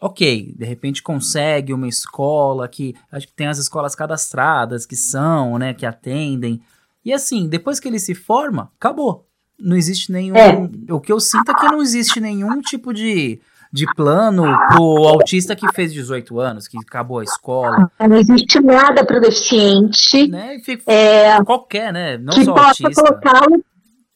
Ok, 0.00 0.54
de 0.56 0.64
repente 0.66 1.02
consegue 1.02 1.72
uma 1.72 1.88
escola 1.88 2.68
que. 2.68 2.94
Acho 3.10 3.26
que 3.26 3.32
tem 3.32 3.46
as 3.46 3.58
escolas 3.58 3.94
cadastradas 3.94 4.84
que 4.84 4.94
são, 4.96 5.58
né? 5.58 5.72
Que 5.72 5.86
atendem. 5.86 6.60
E 7.04 7.12
assim, 7.12 7.48
depois 7.48 7.80
que 7.80 7.88
ele 7.88 7.98
se 7.98 8.14
forma, 8.14 8.70
acabou. 8.76 9.26
Não 9.58 9.76
existe 9.76 10.12
nenhum. 10.12 10.36
É. 10.36 10.92
O 10.92 11.00
que 11.00 11.12
eu 11.12 11.18
sinto 11.20 11.50
é 11.50 11.54
que 11.54 11.66
não 11.66 11.80
existe 11.80 12.20
nenhum 12.20 12.60
tipo 12.60 12.92
de, 12.92 13.40
de 13.74 13.92
plano 13.94 14.44
pro 14.68 15.08
autista 15.08 15.56
que 15.56 15.66
fez 15.74 15.92
18 15.92 16.38
anos, 16.38 16.68
que 16.68 16.78
acabou 16.78 17.18
a 17.18 17.24
escola, 17.24 17.90
Não 17.98 18.16
existe 18.16 18.60
nada 18.60 19.04
para 19.04 19.18
o 19.18 19.20
deficiente 19.20 20.28
né? 20.28 20.60
Fica- 20.64 20.84
é, 20.92 21.42
qualquer, 21.42 21.92
né? 21.92 22.16
Não 22.16 22.32
que 22.32 22.44
só 22.44 22.54
possa 22.54 22.84
autista. 22.86 23.02
colocá-lo 23.02 23.64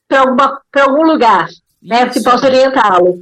para 0.09 0.85
algum 0.85 1.03
lugar, 1.03 1.49
né? 1.83 2.07
Que 2.09 2.18
Isso. 2.21 2.31
possa 2.31 2.47
orientá-lo. 2.47 3.21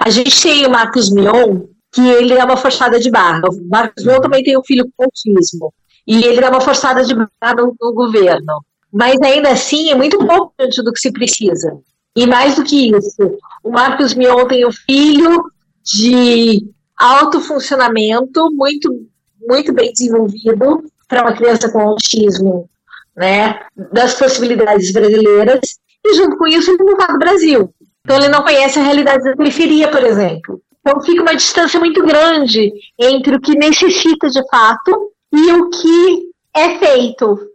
A 0.00 0.10
gente 0.10 0.40
tem 0.42 0.66
o 0.66 0.70
Marcos 0.70 1.10
Mion, 1.10 1.62
que 1.90 2.06
ele 2.06 2.36
dá 2.36 2.44
uma 2.44 2.56
forçada 2.58 3.00
de 3.00 3.10
barra. 3.10 3.40
O 3.48 3.68
Marcos 3.68 4.04
Mion 4.04 4.20
também 4.20 4.42
tem 4.44 4.58
um 4.58 4.62
filho 4.62 4.84
com 4.94 5.04
autismo. 5.04 5.72
E 6.06 6.22
ele 6.22 6.40
dá 6.40 6.50
uma 6.50 6.60
forçada 6.60 7.02
de 7.02 7.14
barra 7.14 7.54
no, 7.56 7.74
no 7.80 7.94
governo. 7.94 8.62
Mas 8.92 9.18
ainda 9.22 9.50
assim 9.50 9.90
é 9.90 9.94
muito 9.94 10.18
pouco 10.18 10.52
diante 10.58 10.82
do 10.82 10.92
que 10.92 11.00
se 11.00 11.10
precisa. 11.10 11.78
E 12.14 12.26
mais 12.26 12.56
do 12.56 12.62
que 12.62 12.90
isso, 12.94 13.38
o 13.64 13.70
Marcos 13.70 14.12
Mion 14.14 14.46
tem 14.46 14.66
um 14.66 14.72
filho 14.72 15.42
de 15.84 16.66
alto 16.96 17.40
funcionamento, 17.40 18.50
muito, 18.52 19.06
muito 19.40 19.72
bem 19.72 19.92
desenvolvido 19.92 20.84
para 21.08 21.22
uma 21.22 21.34
criança 21.34 21.70
com 21.70 21.80
autismo, 21.80 22.68
né? 23.16 23.60
Das 23.92 24.14
possibilidades 24.14 24.92
brasileiras. 24.92 25.60
E 26.04 26.14
junto 26.14 26.36
com 26.36 26.46
isso, 26.46 26.70
ele 26.70 26.84
não 26.84 26.94
está 26.94 27.06
do 27.12 27.18
Brasil. 27.18 27.74
Então 28.04 28.16
ele 28.16 28.28
não 28.28 28.42
conhece 28.42 28.78
a 28.78 28.82
realidade 28.82 29.24
da 29.24 29.36
periferia, 29.36 29.88
por 29.88 30.02
exemplo. 30.02 30.60
Então 30.80 31.00
fica 31.02 31.22
uma 31.22 31.36
distância 31.36 31.78
muito 31.78 32.04
grande 32.04 32.72
entre 32.98 33.36
o 33.36 33.40
que 33.40 33.56
necessita 33.56 34.28
de 34.28 34.42
fato 34.48 35.12
e 35.32 35.52
o 35.52 35.70
que 35.70 36.30
é 36.54 36.78
feito. 36.78 37.48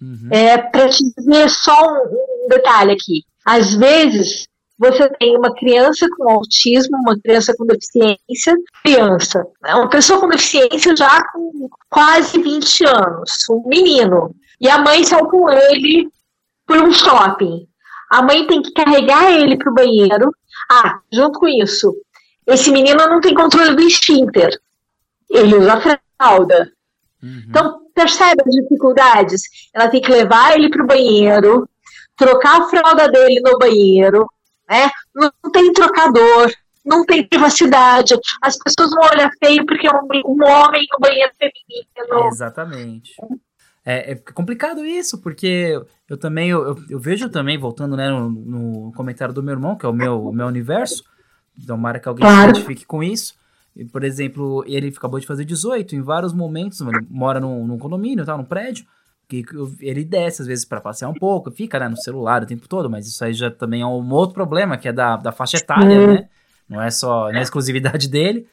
Uhum. 0.00 0.28
É, 0.30 0.56
para 0.56 0.88
te 0.88 1.04
dizer 1.14 1.50
só 1.50 1.78
um, 1.82 2.44
um 2.44 2.48
detalhe 2.48 2.92
aqui. 2.92 3.22
Às 3.44 3.74
vezes, 3.74 4.48
você 4.80 5.10
tem 5.18 5.36
uma 5.36 5.54
criança 5.54 6.08
com 6.16 6.30
autismo, 6.30 6.96
uma 6.96 7.20
criança 7.20 7.54
com 7.54 7.66
deficiência, 7.66 8.56
criança, 8.82 9.46
né, 9.62 9.74
uma 9.74 9.90
pessoa 9.90 10.18
com 10.18 10.28
deficiência 10.28 10.96
já 10.96 11.22
com 11.30 11.68
quase 11.90 12.40
20 12.40 12.86
anos, 12.86 13.30
um 13.50 13.62
menino, 13.68 14.34
e 14.58 14.70
a 14.70 14.78
mãe 14.78 15.04
saiu 15.04 15.26
com 15.26 15.50
ele 15.50 16.08
por 16.66 16.78
um 16.78 16.90
shopping. 16.92 17.66
A 18.10 18.22
mãe 18.22 18.46
tem 18.46 18.62
que 18.62 18.72
carregar 18.72 19.30
ele 19.30 19.58
para 19.58 19.70
o 19.70 19.74
banheiro. 19.74 20.34
Ah, 20.70 20.98
junto 21.12 21.38
com 21.38 21.46
isso, 21.46 21.94
esse 22.46 22.72
menino 22.72 23.06
não 23.06 23.20
tem 23.20 23.34
controle 23.34 23.76
do 23.76 23.82
esfíncter. 23.82 24.58
Ele 25.28 25.56
usa 25.56 26.00
fralda. 26.18 26.72
Uhum. 27.22 27.44
Então, 27.48 27.80
percebe 27.94 28.42
as 28.46 28.54
dificuldades? 28.54 29.42
Ela 29.74 29.88
tem 29.88 30.00
que 30.00 30.10
levar 30.10 30.54
ele 30.54 30.70
para 30.70 30.82
o 30.82 30.86
banheiro, 30.86 31.68
trocar 32.16 32.62
a 32.62 32.68
fralda 32.68 33.08
dele 33.08 33.40
no 33.40 33.58
banheiro, 33.58 34.26
né? 34.70 34.90
Não 35.14 35.50
tem 35.50 35.72
trocador, 35.72 36.52
não 36.84 37.04
tem 37.04 37.26
privacidade. 37.26 38.14
As 38.40 38.56
pessoas 38.56 38.90
vão 38.90 39.10
olhar 39.10 39.30
feio 39.42 39.66
porque 39.66 39.86
é 39.86 39.90
um, 39.90 40.06
um 40.26 40.44
homem 40.44 40.86
no 40.92 40.98
banheiro 41.00 41.32
feminino. 41.36 42.28
exatamente. 42.28 43.12
É, 43.84 44.12
é, 44.12 44.14
complicado 44.14 44.84
isso, 44.84 45.20
porque 45.20 45.80
eu 46.08 46.16
também, 46.16 46.50
eu, 46.50 46.76
eu 46.88 46.98
vejo 46.98 47.28
também, 47.28 47.58
voltando 47.58 47.96
né, 47.96 48.10
no, 48.10 48.30
no, 48.30 48.92
comentário 48.92 49.34
do 49.34 49.42
meu 49.42 49.54
irmão, 49.54 49.74
que 49.74 49.86
é 49.86 49.88
o 49.88 49.92
meu, 49.92 50.26
o 50.26 50.32
meu 50.32 50.46
universo, 50.46 51.02
tomara 51.66 51.98
que 51.98 52.08
alguém 52.08 52.24
claro. 52.24 52.42
se 52.42 52.48
identifique 52.50 52.84
com 52.84 53.02
isso. 53.02 53.34
E, 53.74 53.84
por 53.84 54.04
exemplo, 54.04 54.62
ele 54.66 54.88
acabou 54.88 55.18
de 55.18 55.26
fazer 55.26 55.44
18, 55.44 55.96
em 55.96 56.02
vários 56.02 56.32
momentos, 56.32 56.80
mora 57.08 57.40
num, 57.40 57.66
num 57.66 57.78
condomínio, 57.78 58.24
tá, 58.24 58.36
num 58.36 58.44
prédio, 58.44 58.84
que 59.30 59.44
ele 59.80 60.04
desce 60.04 60.42
às 60.42 60.48
vezes 60.48 60.64
para 60.64 60.80
passear 60.80 61.08
um 61.08 61.14
pouco, 61.14 61.52
fica 61.52 61.78
né, 61.78 61.88
no 61.88 61.96
celular 61.96 62.42
o 62.42 62.46
tempo 62.46 62.68
todo, 62.68 62.90
mas 62.90 63.06
isso 63.06 63.24
aí 63.24 63.32
já 63.32 63.48
também 63.48 63.82
é 63.82 63.86
um 63.86 64.12
outro 64.12 64.34
problema, 64.34 64.76
que 64.76 64.88
é 64.88 64.92
da, 64.92 65.16
da 65.16 65.30
faixa 65.30 65.56
etária, 65.56 66.06
né? 66.06 66.28
Não 66.68 66.82
é 66.82 66.90
só 66.90 67.30
não 67.30 67.38
é 67.38 67.42
exclusividade 67.42 68.08
dele. 68.08 68.46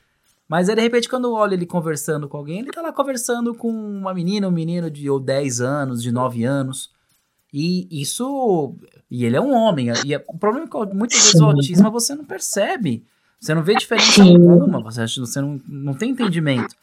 Mas 0.47 0.69
aí, 0.69 0.75
de 0.75 0.81
repente, 0.81 1.09
quando 1.09 1.33
olha 1.33 1.55
ele 1.55 1.65
conversando 1.65 2.29
com 2.29 2.37
alguém, 2.37 2.59
ele 2.59 2.71
tá 2.71 2.81
lá 2.81 2.93
conversando 2.93 3.53
com 3.53 3.69
uma 3.69 4.13
menina, 4.13 4.47
um 4.47 4.51
menino 4.51 4.89
de 4.89 5.09
ou 5.09 5.19
10 5.19 5.59
anos, 5.59 6.01
de 6.01 6.11
9 6.11 6.45
anos. 6.45 6.89
E 7.53 7.87
isso. 8.01 8.75
E 9.11 9.25
ele 9.25 9.35
é 9.35 9.41
um 9.41 9.53
homem. 9.53 9.91
E 10.05 10.13
é, 10.13 10.23
o 10.27 10.37
problema 10.37 10.65
é 10.65 10.69
que 10.69 10.95
muitas 10.95 11.19
vezes 11.19 11.41
o 11.41 11.45
autismo 11.45 11.91
você 11.91 12.15
não 12.15 12.23
percebe. 12.23 13.05
Você 13.39 13.53
não 13.53 13.61
vê 13.61 13.75
diferença 13.75 14.23
alguma. 14.23 14.81
Você, 14.83 15.05
você 15.19 15.41
não, 15.41 15.59
não 15.67 15.93
tem 15.93 16.11
entendimento. 16.11 16.75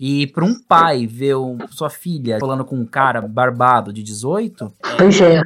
E 0.00 0.28
para 0.28 0.44
um 0.44 0.54
pai 0.54 1.08
ver 1.08 1.34
sua 1.70 1.90
filha 1.90 2.38
falando 2.38 2.64
com 2.64 2.76
um 2.76 2.86
cara 2.86 3.20
barbado 3.20 3.92
de 3.92 4.00
18, 4.00 4.72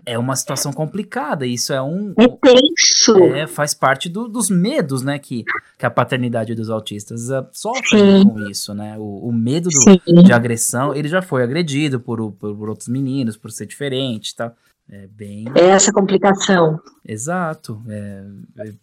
é, 0.07 0.13
é. 0.13 0.19
uma 0.19 0.37
situação 0.37 0.73
complicada. 0.75 1.47
Isso 1.47 1.73
é 1.73 1.81
um. 1.81 2.13
É 2.19 2.29
tenso. 2.29 3.17
É, 3.35 3.47
faz 3.47 3.73
parte 3.73 4.11
do, 4.11 4.29
dos 4.29 4.51
medos, 4.51 5.03
né, 5.03 5.19
que, 5.19 5.45
que 5.79 5.87
a 5.87 5.91
paternidade 5.91 6.55
dos 6.55 6.69
autistas 6.69 7.31
uh, 7.31 7.47
sofre 7.51 8.25
com 8.25 8.41
isso, 8.51 8.75
né? 8.75 8.97
O, 8.99 9.29
o 9.29 9.33
medo 9.33 9.71
do, 9.71 10.23
de 10.23 10.33
agressão. 10.33 10.95
Ele 10.95 11.09
já 11.09 11.23
foi 11.23 11.43
agredido 11.43 11.99
por, 11.99 12.33
por, 12.33 12.55
por 12.55 12.69
outros 12.69 12.89
meninos, 12.89 13.39
por 13.39 13.51
ser 13.51 13.65
diferente, 13.65 14.37
tá? 14.37 14.53
É 14.91 15.07
bem. 15.07 15.47
É 15.55 15.69
essa 15.69 15.93
complicação. 15.93 16.81
Exato. 17.07 17.81
É, 17.89 18.25
é, 18.59 18.75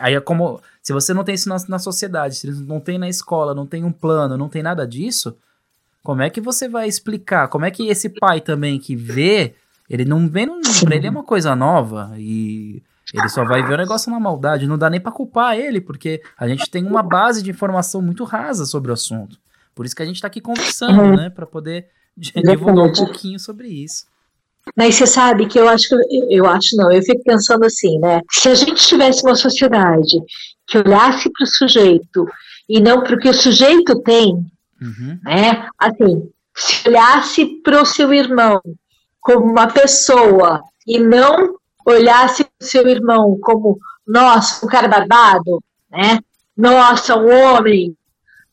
aí 0.00 0.14
é 0.14 0.20
como. 0.20 0.60
Se 0.82 0.92
você 0.92 1.12
não 1.12 1.24
tem 1.24 1.34
isso 1.34 1.48
na, 1.48 1.56
na 1.68 1.78
sociedade, 1.78 2.36
se 2.36 2.50
não 2.50 2.80
tem 2.80 2.98
na 2.98 3.08
escola, 3.08 3.54
não 3.54 3.66
tem 3.66 3.84
um 3.84 3.92
plano, 3.92 4.36
não 4.36 4.48
tem 4.48 4.62
nada 4.62 4.86
disso, 4.86 5.36
como 6.02 6.22
é 6.22 6.30
que 6.30 6.40
você 6.40 6.68
vai 6.68 6.88
explicar? 6.88 7.48
Como 7.48 7.64
é 7.66 7.70
que 7.70 7.86
esse 7.88 8.08
pai 8.08 8.40
também 8.40 8.78
que 8.78 8.96
vê, 8.96 9.54
ele 9.90 10.04
não 10.04 10.26
vê, 10.26 10.46
não, 10.46 10.60
pra 10.84 10.96
ele 10.96 11.06
é 11.06 11.10
uma 11.10 11.22
coisa 11.22 11.54
nova 11.54 12.12
e 12.16 12.82
ele 13.12 13.28
só 13.28 13.44
vai 13.44 13.62
ver 13.62 13.74
o 13.74 13.78
negócio 13.78 14.10
na 14.10 14.18
maldade. 14.18 14.66
Não 14.66 14.78
dá 14.78 14.88
nem 14.88 15.00
pra 15.00 15.12
culpar 15.12 15.58
ele, 15.58 15.80
porque 15.80 16.22
a 16.36 16.48
gente 16.48 16.70
tem 16.70 16.86
uma 16.86 17.02
base 17.02 17.42
de 17.42 17.50
informação 17.50 18.00
muito 18.00 18.24
rasa 18.24 18.64
sobre 18.64 18.90
o 18.90 18.94
assunto. 18.94 19.38
Por 19.74 19.84
isso 19.84 19.94
que 19.94 20.02
a 20.02 20.06
gente 20.06 20.20
tá 20.20 20.26
aqui 20.26 20.40
conversando, 20.40 21.00
uhum. 21.00 21.16
né? 21.16 21.30
Pra 21.30 21.46
poder 21.46 21.88
divulgar 22.16 22.86
um 22.86 22.92
pouquinho 22.92 23.38
sobre 23.38 23.68
isso. 23.68 24.06
Mas 24.76 24.94
você 24.94 25.06
sabe 25.06 25.46
que 25.46 25.58
eu 25.58 25.68
acho 25.68 25.88
que 25.88 25.96
eu 26.30 26.46
acho 26.46 26.76
não, 26.76 26.90
eu 26.90 27.02
fico 27.02 27.22
pensando 27.24 27.64
assim, 27.64 27.98
né? 27.98 28.20
Se 28.30 28.48
a 28.48 28.54
gente 28.54 28.86
tivesse 28.86 29.22
uma 29.22 29.34
sociedade 29.34 30.16
que 30.66 30.78
olhasse 30.78 31.30
para 31.30 31.44
o 31.44 31.46
sujeito 31.46 32.26
e 32.68 32.80
não 32.80 33.02
para 33.02 33.16
o 33.16 33.18
que 33.18 33.28
o 33.28 33.34
sujeito 33.34 34.00
tem, 34.02 34.34
uhum. 34.80 35.18
né? 35.24 35.68
Assim, 35.78 36.28
se 36.54 36.88
olhasse 36.88 37.46
para 37.62 37.82
o 37.82 37.86
seu 37.86 38.12
irmão 38.12 38.60
como 39.20 39.46
uma 39.46 39.66
pessoa 39.66 40.62
e 40.86 40.98
não 40.98 41.54
olhasse 41.86 42.44
para 42.44 42.52
o 42.60 42.64
seu 42.64 42.88
irmão 42.88 43.38
como, 43.40 43.78
nossa, 44.06 44.64
um 44.64 44.68
cara 44.68 44.88
barbado, 44.88 45.62
né? 45.90 46.18
Nossa, 46.56 47.16
um 47.16 47.30
homem, 47.30 47.96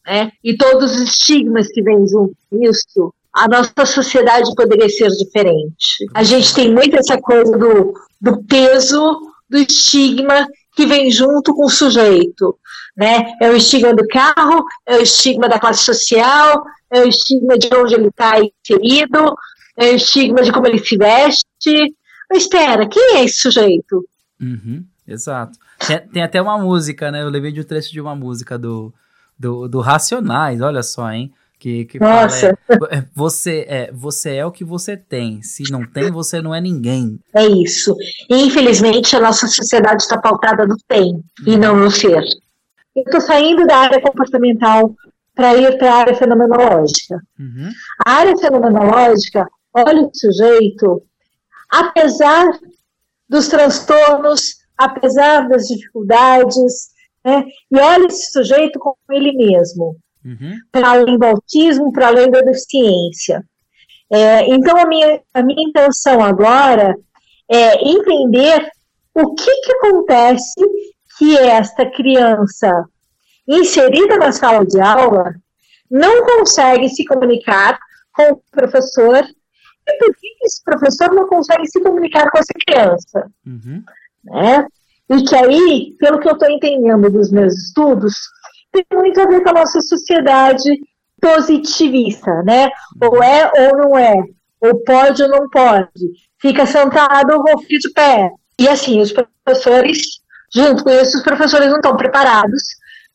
né? 0.06 0.32
E 0.43 0.56
todos 0.56 0.95
os 0.95 1.01
estigmas 1.01 1.67
que 1.67 1.82
vêm 1.82 2.08
junto 2.08 2.36
com 2.49 2.63
isso, 2.63 3.13
a 3.36 3.50
nossa 3.50 3.86
sociedade 3.86 4.56
poderia 4.56 4.88
ser 4.88 5.10
diferente. 5.10 6.06
A 6.13 6.24
gente 6.24 6.56
tem 6.56 6.74
muito 6.74 6.95
essa 6.95 7.19
coisa 7.19 7.52
do, 7.58 7.93
do 8.21 8.41
peso, 8.45 9.19
do 9.50 9.58
estigma 9.58 10.48
que 10.74 10.86
vem 10.86 11.12
junto 11.12 11.54
com 11.54 11.65
o 11.65 11.69
sujeito. 11.69 12.58
Né? 12.95 13.34
É 13.41 13.50
o 13.50 13.56
estigma 13.58 13.93
do 13.93 14.08
carro, 14.08 14.63
é 14.86 14.95
o 14.95 15.02
estigma 15.02 15.50
da 15.50 15.60
classe 15.60 15.84
social, 15.84 16.63
é 16.89 17.02
o 17.02 17.10
estigma 17.10 17.58
de 17.58 17.67
onde 17.76 17.95
ele 17.95 18.08
está 18.08 18.39
inserido, 18.39 19.36
é 19.78 19.91
o 19.91 19.95
estigma 19.95 20.41
de 20.41 20.54
como 20.54 20.67
ele 20.67 20.80
se 20.80 20.95
veste. 20.95 21.93
Mas 22.30 22.43
espera, 22.43 22.88
quem 22.88 23.17
é 23.17 23.26
esse 23.26 23.41
sujeito? 23.41 24.08
Uhum, 24.41 24.86
exato. 25.06 25.60
Tem, 25.86 26.08
tem, 26.08 26.24
até 26.24 26.41
uma 26.41 26.58
música, 26.58 27.12
né? 27.12 27.21
Eu 27.21 27.30
levei 27.30 27.52
de 27.52 27.60
um 27.60 27.65
trecho 27.65 27.91
de 27.91 28.00
uma 28.00 28.15
música 28.15 28.58
do, 28.58 28.93
do, 29.38 29.67
do 29.67 29.82
Racionais, 29.82 30.62
olha 30.62 30.82
só, 30.82 31.12
hein? 31.12 31.34
Que, 31.65 31.84
que 31.86 31.99
Nossa. 31.99 32.56
Fala, 32.67 32.89
é, 32.91 33.04
você, 33.12 33.65
é, 33.67 33.91
você 33.91 34.36
é 34.36 34.45
o 34.45 34.51
que 34.51 34.63
você 34.63 34.95
tem. 34.95 35.41
Se 35.41 35.63
não 35.71 35.84
tem, 35.84 36.12
você 36.12 36.39
não 36.39 36.54
é 36.54 36.62
ninguém. 36.62 37.19
É 37.36 37.43
isso. 37.43 37.95
E, 38.30 38.36
infelizmente, 38.36 39.15
a 39.15 39.19
nossa 39.19 39.47
sociedade 39.47 40.04
está 40.04 40.15
pautada 40.15 40.67
no 40.67 40.75
tem 40.88 41.23
e 41.43 41.56
uhum. 41.56 41.58
não 41.58 41.75
no 41.75 41.89
ser. 41.89 42.21
Eu 42.95 43.01
estou 43.01 43.19
saindo 43.19 43.65
da 43.65 43.78
área 43.78 43.99
comportamental 43.99 44.93
para 45.34 45.56
ir 45.56 45.75
para 45.80 45.91
a 45.91 45.97
área 46.01 46.15
fenomenológica. 46.15 47.19
Uhum. 47.39 47.71
A 48.06 48.12
área 48.12 48.38
fenomenológica 48.38 49.47
olha 49.73 50.04
o 50.04 50.12
sujeito, 50.13 51.01
apesar 51.71 52.45
dos 53.28 53.47
transtornos, 53.47 54.58
apesar 54.78 55.49
das 55.49 55.63
dificuldades, 55.63 56.89
né, 57.25 57.43
e 57.71 57.80
olha 57.80 58.06
esse 58.06 58.32
sujeito 58.32 58.78
como 58.78 58.97
ele 59.10 59.32
mesmo 59.32 59.97
uhum. 60.25 60.57
para 60.71 60.91
além 60.91 61.17
do 61.17 61.25
autismo, 61.25 61.93
para 61.93 62.07
além 62.07 62.31
da 62.31 62.41
deficiência. 62.41 63.43
É, 64.11 64.47
então, 64.53 64.77
a 64.77 64.85
minha, 64.85 65.21
a 65.33 65.41
minha 65.41 65.69
intenção 65.69 66.23
agora 66.23 66.95
é 67.49 67.88
entender 67.88 68.67
o 69.13 69.33
que, 69.33 69.61
que 69.61 69.71
acontece 69.73 70.61
que 71.17 71.38
esta 71.38 71.85
criança 71.89 72.85
inserida 73.47 74.17
na 74.17 74.31
sala 74.31 74.65
de 74.65 74.79
aula 74.79 75.33
não 75.89 76.25
consegue 76.25 76.89
se 76.89 77.05
comunicar 77.05 77.79
com 78.11 78.31
o 78.31 78.41
professor 78.51 79.23
e 79.88 79.97
por 79.97 80.15
que 80.15 80.27
esse 80.43 80.63
professor 80.63 81.13
não 81.13 81.27
consegue 81.27 81.67
se 81.67 81.79
comunicar 81.81 82.29
com 82.31 82.39
essa 82.39 82.53
criança. 82.65 83.31
Uhum. 83.45 83.83
Né? 84.23 84.65
E 85.09 85.23
que 85.23 85.35
aí, 85.35 85.95
pelo 85.99 86.19
que 86.19 86.27
eu 86.27 86.33
estou 86.33 86.49
entendendo 86.49 87.09
dos 87.11 87.31
meus 87.31 87.53
estudos, 87.53 88.15
tem 88.83 88.99
muito 88.99 89.19
a 89.21 89.25
ver 89.25 89.41
com 89.41 89.49
a 89.49 89.53
nossa 89.53 89.79
sociedade 89.81 90.79
positivista, 91.21 92.43
né? 92.43 92.69
Ou 93.01 93.23
é 93.23 93.51
ou 93.55 93.77
não 93.77 93.97
é, 93.97 94.15
ou 94.59 94.83
pode 94.83 95.23
ou 95.23 95.29
não 95.29 95.49
pode, 95.49 95.89
fica 96.41 96.65
sentado 96.65 97.33
ou 97.33 97.59
fica 97.59 97.79
de 97.79 97.93
pé. 97.93 98.31
E 98.59 98.67
assim, 98.67 99.01
os 99.01 99.11
professores, 99.11 100.19
junto 100.53 100.83
com 100.83 100.89
isso, 100.89 101.17
os 101.17 101.23
professores 101.23 101.67
não 101.69 101.77
estão 101.77 101.97
preparados 101.97 102.61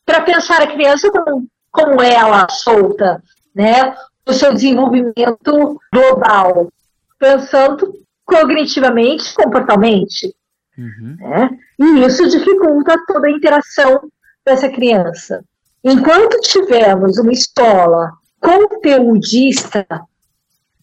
para 0.05 0.21
pensar 0.21 0.61
a 0.61 0.67
criança 0.67 1.09
como, 1.11 1.47
como 1.71 2.01
ela, 2.01 2.47
solta, 2.49 3.21
né? 3.55 3.95
O 4.27 4.33
seu 4.33 4.53
desenvolvimento 4.53 5.79
global, 5.91 6.69
pensando 7.17 7.93
cognitivamente, 8.25 9.33
comportalmente. 9.33 10.33
Uhum. 10.77 11.17
Né? 11.19 11.49
E 11.79 12.05
isso 12.05 12.27
dificulta 12.29 12.95
toda 13.05 13.27
a 13.27 13.31
interação 13.31 13.99
dessa 14.45 14.69
criança. 14.69 15.43
Enquanto 15.83 16.39
tivermos 16.41 17.17
uma 17.17 17.31
escola 17.31 18.11
conteudista, 18.39 19.85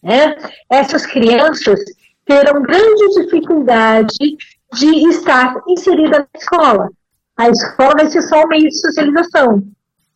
né, 0.03 0.35
essas 0.69 1.05
crianças 1.05 1.79
terão 2.25 2.61
grande 2.61 3.23
dificuldade 3.23 4.37
de 4.73 5.09
estar 5.09 5.55
inserida 5.67 6.19
na 6.19 6.39
escola. 6.39 6.89
A 7.35 7.49
escola 7.49 7.95
vai 7.95 8.09
ser 8.09 8.21
só 8.21 8.43
um 8.43 8.47
meio 8.47 8.67
de 8.67 8.79
socialização 8.79 9.63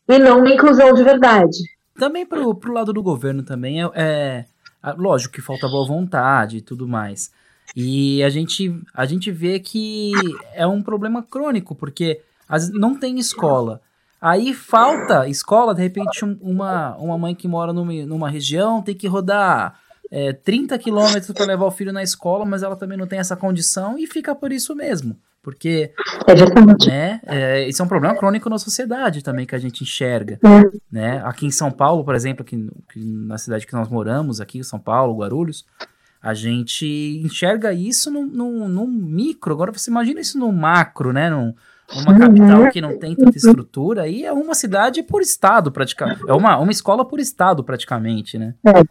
e 0.07 0.19
não 0.19 0.39
uma 0.39 0.53
inclusão 0.53 0.93
de 0.93 1.03
verdade. 1.03 1.57
Também 1.95 2.25
para 2.25 2.41
o 2.41 2.73
lado 2.73 2.91
do 2.93 3.01
governo 3.01 3.43
também 3.43 3.83
é, 3.83 3.85
é, 3.95 4.45
lógico 4.97 5.35
que 5.35 5.41
falta 5.41 5.67
boa 5.67 5.87
vontade 5.87 6.57
e 6.57 6.61
tudo 6.61 6.87
mais. 6.87 7.31
E 7.75 8.21
a 8.23 8.29
gente, 8.29 8.79
a 8.93 9.05
gente 9.05 9.31
vê 9.31 9.59
que 9.59 10.11
é 10.53 10.67
um 10.67 10.81
problema 10.81 11.23
crônico, 11.23 11.73
porque 11.73 12.21
as, 12.47 12.69
não 12.69 12.95
tem 12.95 13.17
escola. 13.17 13.81
Aí 14.23 14.53
falta 14.53 15.27
escola, 15.27 15.75
de 15.75 15.81
repente, 15.81 16.23
uma, 16.39 16.95
uma 16.95 17.17
mãe 17.17 17.35
que 17.35 17.45
mora 17.45 17.73
numa, 17.73 17.91
numa 18.05 18.29
região 18.29 18.81
tem 18.81 18.95
que 18.95 19.05
rodar 19.05 19.77
é, 20.09 20.31
30 20.31 20.77
quilômetros 20.77 21.29
para 21.31 21.45
levar 21.45 21.65
o 21.65 21.71
filho 21.71 21.91
na 21.91 22.01
escola, 22.01 22.45
mas 22.45 22.63
ela 22.63 22.77
também 22.77 22.97
não 22.97 23.05
tem 23.05 23.19
essa 23.19 23.35
condição 23.35 23.97
e 23.97 24.07
fica 24.07 24.33
por 24.33 24.53
isso 24.53 24.73
mesmo. 24.73 25.17
Porque 25.41 25.91
é 26.25 26.87
né, 26.87 27.19
é, 27.25 27.67
isso 27.67 27.81
é 27.81 27.85
um 27.85 27.87
problema 27.89 28.15
crônico 28.15 28.49
na 28.49 28.57
sociedade 28.57 29.21
também 29.21 29.45
que 29.45 29.55
a 29.55 29.59
gente 29.59 29.83
enxerga. 29.83 30.39
É. 30.41 30.79
Né? 30.89 31.21
Aqui 31.25 31.45
em 31.45 31.51
São 31.51 31.69
Paulo, 31.69 32.05
por 32.05 32.15
exemplo, 32.15 32.45
aqui, 32.47 32.55
na 32.95 33.37
cidade 33.37 33.67
que 33.67 33.73
nós 33.73 33.89
moramos, 33.89 34.39
aqui 34.39 34.57
em 34.57 34.63
São 34.63 34.79
Paulo, 34.79 35.17
Guarulhos, 35.17 35.65
a 36.21 36.33
gente 36.33 37.19
enxerga 37.21 37.73
isso 37.73 38.09
no, 38.09 38.25
no, 38.25 38.69
no 38.69 38.87
micro. 38.87 39.51
Agora 39.51 39.73
você 39.73 39.91
imagina 39.91 40.21
isso 40.21 40.39
no 40.39 40.49
macro, 40.49 41.11
né? 41.11 41.29
Num, 41.29 41.53
uma 41.91 42.17
capital 42.17 42.71
que 42.71 42.81
não 42.81 42.97
tem 42.97 43.15
tanta 43.15 43.37
estrutura, 43.37 44.03
aí 44.03 44.25
é 44.25 44.31
uma 44.31 44.55
cidade 44.55 45.03
por 45.03 45.21
estado, 45.21 45.71
praticamente. 45.71 46.21
É 46.27 46.33
uma, 46.33 46.57
uma 46.57 46.71
escola 46.71 47.05
por 47.05 47.19
estado, 47.19 47.63
praticamente, 47.63 48.37
né? 48.37 48.55
É. 48.65 48.81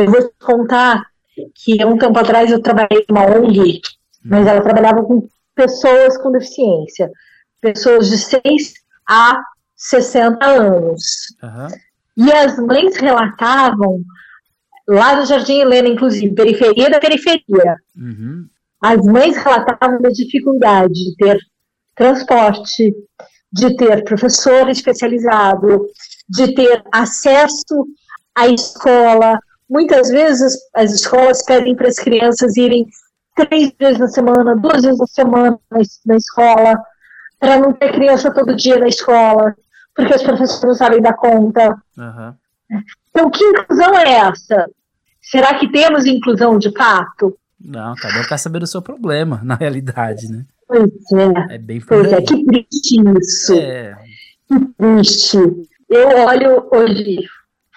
Eu 0.00 0.10
vou 0.10 0.22
te 0.22 0.34
contar 0.40 1.06
que 1.54 1.84
um 1.84 1.96
tempo 1.96 2.18
atrás 2.18 2.50
eu 2.50 2.60
trabalhei 2.60 3.04
numa 3.08 3.24
ONG, 3.26 3.80
mas 4.24 4.46
ela 4.46 4.60
trabalhava 4.60 5.02
com 5.02 5.28
pessoas 5.54 6.16
com 6.18 6.30
deficiência, 6.30 7.10
pessoas 7.60 8.08
de 8.08 8.18
6 8.18 8.74
a 9.08 9.40
60 9.76 10.44
anos. 10.44 11.02
Uhum. 11.42 12.26
E 12.26 12.32
as 12.32 12.58
mães 12.58 12.96
relatavam, 12.96 14.00
lá 14.86 15.16
no 15.16 15.26
Jardim 15.26 15.60
Helena, 15.60 15.88
inclusive, 15.88 16.34
periferia 16.34 16.90
da 16.90 16.98
periferia, 17.00 17.76
Uhum. 17.96 18.46
as 18.80 19.04
mães 19.04 19.36
relatavam 19.36 20.00
da 20.00 20.10
dificuldade 20.10 20.92
de 20.92 21.16
ter 21.16 21.38
transporte, 21.98 22.94
de 23.52 23.76
ter 23.76 24.04
professor 24.04 24.68
especializado, 24.68 25.86
de 26.28 26.54
ter 26.54 26.82
acesso 26.92 27.86
à 28.34 28.46
escola. 28.46 29.38
Muitas 29.68 30.08
vezes 30.08 30.56
as 30.74 30.92
escolas 30.92 31.44
pedem 31.44 31.74
para 31.74 31.88
as 31.88 31.96
crianças 31.96 32.56
irem 32.56 32.86
três 33.34 33.72
vezes 33.78 33.98
na 33.98 34.08
semana, 34.08 34.56
duas 34.56 34.82
vezes 34.82 34.98
na 34.98 35.06
semana 35.06 35.58
na, 36.06 36.16
escola, 36.16 36.80
para 37.38 37.58
não 37.58 37.72
ter 37.72 37.92
criança 37.92 38.32
todo 38.32 38.56
dia 38.56 38.78
na 38.78 38.88
escola, 38.88 39.54
porque 39.94 40.14
os 40.14 40.22
professores 40.22 40.62
não 40.62 40.74
sabem 40.74 41.02
dar 41.02 41.14
conta. 41.14 41.76
Uhum. 41.96 42.34
Então, 43.10 43.30
que 43.30 43.44
inclusão 43.44 43.96
é 43.98 44.10
essa? 44.10 44.70
Será 45.22 45.54
que 45.58 45.70
temos 45.70 46.06
inclusão 46.06 46.58
de 46.58 46.70
fato? 46.76 47.36
Não, 47.60 47.94
cada 47.96 48.20
um 48.20 48.24
quer 48.24 48.38
saber 48.38 48.60
do 48.60 48.66
seu 48.66 48.80
problema, 48.80 49.40
na 49.42 49.54
realidade, 49.54 50.30
né? 50.30 50.44
Pois 50.68 50.82
é. 51.50 51.54
É 51.54 51.58
bem 51.58 51.80
Pois 51.80 52.12
é, 52.12 52.20
que 52.22 52.44
triste 52.44 53.00
isso. 53.18 53.54
É, 53.54 53.96
Que 54.46 54.60
triste. 54.78 55.38
Eu 55.88 56.08
olho 56.26 56.68
hoje 56.72 57.18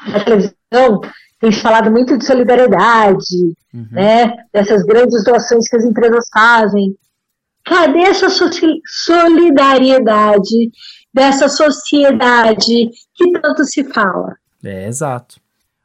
na 0.07 0.23
televisão, 0.23 1.01
tem 1.39 1.51
falado 1.53 1.89
muito 1.89 2.17
de 2.17 2.25
solidariedade, 2.25 3.35
uhum. 3.73 3.87
né? 3.91 4.35
Dessas 4.53 4.83
grandes 4.83 5.23
doações 5.23 5.67
que 5.69 5.75
as 5.77 5.85
empresas 5.85 6.27
fazem. 6.33 6.95
Cadê 7.63 7.99
essa 7.99 8.29
soci- 8.29 8.81
solidariedade 9.05 10.71
dessa 11.13 11.47
sociedade 11.47 12.89
que 13.15 13.31
tanto 13.41 13.63
se 13.65 13.83
fala? 13.85 14.35
é, 14.63 14.87
exato. 14.87 15.39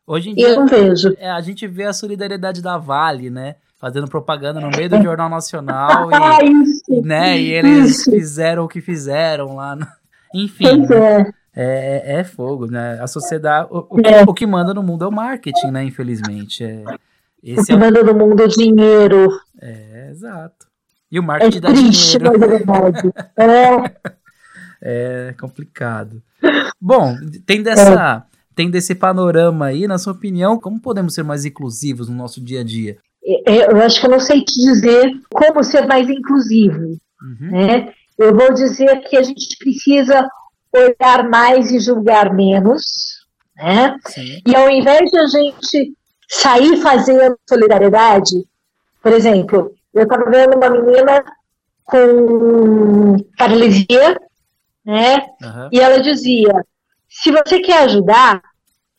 Hoje 0.07 0.31
em 0.31 0.35
dia, 0.35 0.49
Eu 0.51 0.67
vejo. 0.67 1.15
é, 1.19 1.29
a 1.31 1.41
gente 1.41 1.67
vê 1.67 1.85
a 1.85 1.93
solidariedade 1.93 2.63
da 2.63 2.79
Vale, 2.79 3.29
né? 3.31 3.57
Fazendo 3.79 4.09
propaganda 4.09 4.61
no 4.61 4.71
meio 4.71 4.89
do 4.89 5.03
Jornal 5.03 5.29
Nacional 5.29 6.09
Ah, 6.15 6.39
e, 6.43 6.51
isso. 6.63 6.83
e, 6.89 7.01
né, 7.03 7.39
e 7.39 7.53
eles 7.53 7.91
Isso. 8.01 8.11
fizeram 8.11 8.65
o 8.65 8.69
que 8.69 8.81
fizeram 8.81 9.57
lá. 9.57 9.77
no- 9.77 9.87
Enfim, 10.35 10.87
né? 10.87 11.33
é. 11.55 12.15
é, 12.15 12.21
é 12.21 12.25
fogo, 12.25 12.67
né? 12.67 12.99
A 13.01 13.07
sociedade. 13.07 13.69
O, 13.71 13.79
o 13.91 14.03
que, 14.03 14.09
É. 14.09 14.23
o 14.23 14.33
que 14.35 14.47
manda 14.47 14.73
no 14.73 14.83
mundo 14.83 15.05
é 15.05 15.09
o 15.09 15.13
marketing, 15.13 15.71
né? 15.71 15.85
Infelizmente. 15.85 16.63
É, 16.65 16.83
O 16.87 16.97
esse 17.43 17.67
que 17.67 17.73
é, 17.73 17.77
o- 17.77 17.79
manda 17.79 18.03
no 18.03 18.15
mundo 18.15 18.43
é 18.43 18.47
dinheiro. 18.47 19.29
é, 19.61 20.09
exato. 20.11 20.67
E 21.11 21.19
o 21.19 21.23
É 21.23 21.27
marketing 21.27 21.61
dá 21.61 21.69
triste, 21.69 22.19
dinheiro. 22.19 22.39
mas 22.39 22.43
é 22.43 22.57
verdade. 22.59 23.13
É, 24.83 25.29
É 25.31 25.35
complicado. 25.41 26.23
Bom, 26.81 27.17
tem 27.47 27.63
dessa. 27.63 28.25
Tem 28.57 28.71
desse 28.71 28.95
panorama 28.95 29.67
aí, 29.67 29.87
na 29.87 29.99
sua 29.99 30.15
opinião, 30.15 30.59
como 30.59 30.81
podemos 30.81 31.15
ser 31.15 31.23
mais 31.23 31.45
inclusivos 31.45 32.09
no 32.09 32.17
nosso 32.17 32.41
dia 32.43 32.63
a 32.63 32.65
dia? 32.65 32.99
é, 33.45 33.73
eu 33.73 33.83
acho 33.83 34.01
que 34.01 34.07
eu 34.07 34.11
não 34.11 34.21
sei 34.21 34.45
te 34.45 34.55
dizer 34.55 35.13
como 35.33 35.63
ser 35.65 35.87
mais 35.87 36.09
inclusivo. 36.09 36.97
Uhum. 37.23 37.51
né? 37.51 37.93
Eu 38.17 38.35
vou 38.35 38.53
dizer 38.55 39.01
que 39.01 39.17
a 39.17 39.23
gente 39.23 39.57
precisa 39.59 40.29
olhar 40.73 41.29
mais 41.29 41.71
e 41.71 41.79
julgar 41.79 42.33
menos, 42.33 43.27
né? 43.57 43.97
Sim. 44.07 44.41
E 44.47 44.55
ao 44.55 44.71
invés 44.71 45.11
de 45.11 45.19
a 45.19 45.27
gente 45.27 45.95
sair 46.29 46.77
fazendo 46.79 47.39
solidariedade, 47.49 48.47
por 49.03 49.13
exemplo, 49.13 49.75
eu 49.93 50.05
estava 50.05 50.31
vendo 50.31 50.57
uma 50.57 50.71
menina 50.71 51.25
com 51.85 53.17
paralisia, 53.37 54.21
né? 54.85 55.27
Aham. 55.43 55.69
E 55.73 55.81
ela 55.81 56.01
dizia: 56.01 56.65
se 57.09 57.31
você 57.31 57.61
quer 57.61 57.85
ajudar, 57.85 58.43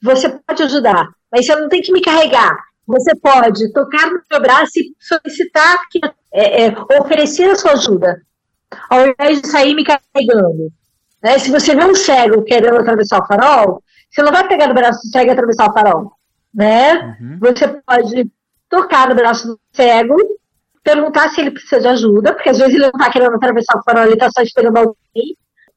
você 0.02 0.30
pode 0.30 0.64
ajudar, 0.64 1.10
mas 1.32 1.46
você 1.46 1.56
não 1.56 1.70
tem 1.70 1.82
que 1.82 1.92
me 1.92 2.02
carregar. 2.02 2.56
Você 2.88 3.14
pode 3.16 3.72
tocar 3.74 4.08
no 4.08 4.22
meu 4.32 4.42
braço 4.42 4.72
e 4.78 4.96
solicitar 5.00 5.78
que 5.92 6.00
é, 6.32 6.66
é, 6.66 6.76
oferecer 7.02 7.50
a 7.50 7.56
sua 7.56 7.74
ajuda, 7.74 8.22
ao 8.90 9.08
invés 9.08 9.42
de 9.42 9.48
sair 9.48 9.76
me 9.76 9.84
carregando. 9.84 10.72
Né? 11.22 11.38
Se 11.40 11.52
você 11.52 11.76
vê 11.76 11.84
um 11.84 11.96
cego 11.96 12.44
querendo 12.44 12.78
atravessar 12.78 13.22
o 13.22 13.28
farol, 13.28 13.84
você 14.10 14.22
não 14.22 14.32
vai 14.32 14.48
pegar 14.48 14.68
no 14.68 14.74
braço 14.74 15.02
do 15.02 15.12
cego 15.12 15.30
e 15.30 15.34
atravessar 15.34 15.70
o 15.70 15.74
farol, 15.74 16.14
né? 16.54 17.18
Uhum. 17.20 17.40
Você 17.42 17.68
pode 17.68 18.32
tocar 18.70 19.10
no 19.10 19.16
braço 19.16 19.48
do 19.48 19.60
cego, 19.74 20.16
perguntar 20.82 21.30
se 21.30 21.42
ele 21.42 21.52
precisa 21.52 21.82
de 21.82 21.88
ajuda, 21.88 22.34
porque 22.34 22.50
às 22.50 22.58
vezes 22.58 22.74
ele 22.74 22.84
não 22.84 22.92
está 22.98 23.12
querendo 23.12 23.36
atravessar 23.36 23.78
o 23.78 23.84
farol, 23.84 24.04
ele 24.04 24.14
está 24.14 24.30
só 24.32 24.42
esperando 24.42 24.78
alguém. 24.78 25.36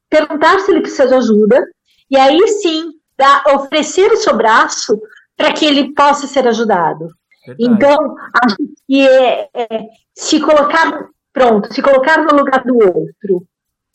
Perguntar 0.08 0.60
se 0.60 0.70
ele 0.70 0.80
precisa 0.80 1.08
de 1.08 1.14
ajuda, 1.14 1.66
e 2.11 2.16
aí 2.16 2.46
sim 2.49 2.92
dar, 3.16 3.44
oferecer 3.55 4.11
o 4.12 4.16
seu 4.16 4.37
braço 4.37 5.01
para 5.37 5.53
que 5.53 5.64
ele 5.64 5.94
possa 5.94 6.27
ser 6.27 6.46
ajudado. 6.46 7.09
Verdade. 7.46 7.73
Então, 7.73 8.16
acho 8.44 8.57
que 8.87 9.09
é, 9.09 9.49
é, 9.55 9.88
se 10.14 10.40
colocar, 10.40 11.09
pronto, 11.33 11.73
se 11.73 11.81
colocar 11.81 12.18
no 12.18 12.37
lugar 12.37 12.62
do 12.64 12.75
outro. 12.75 13.46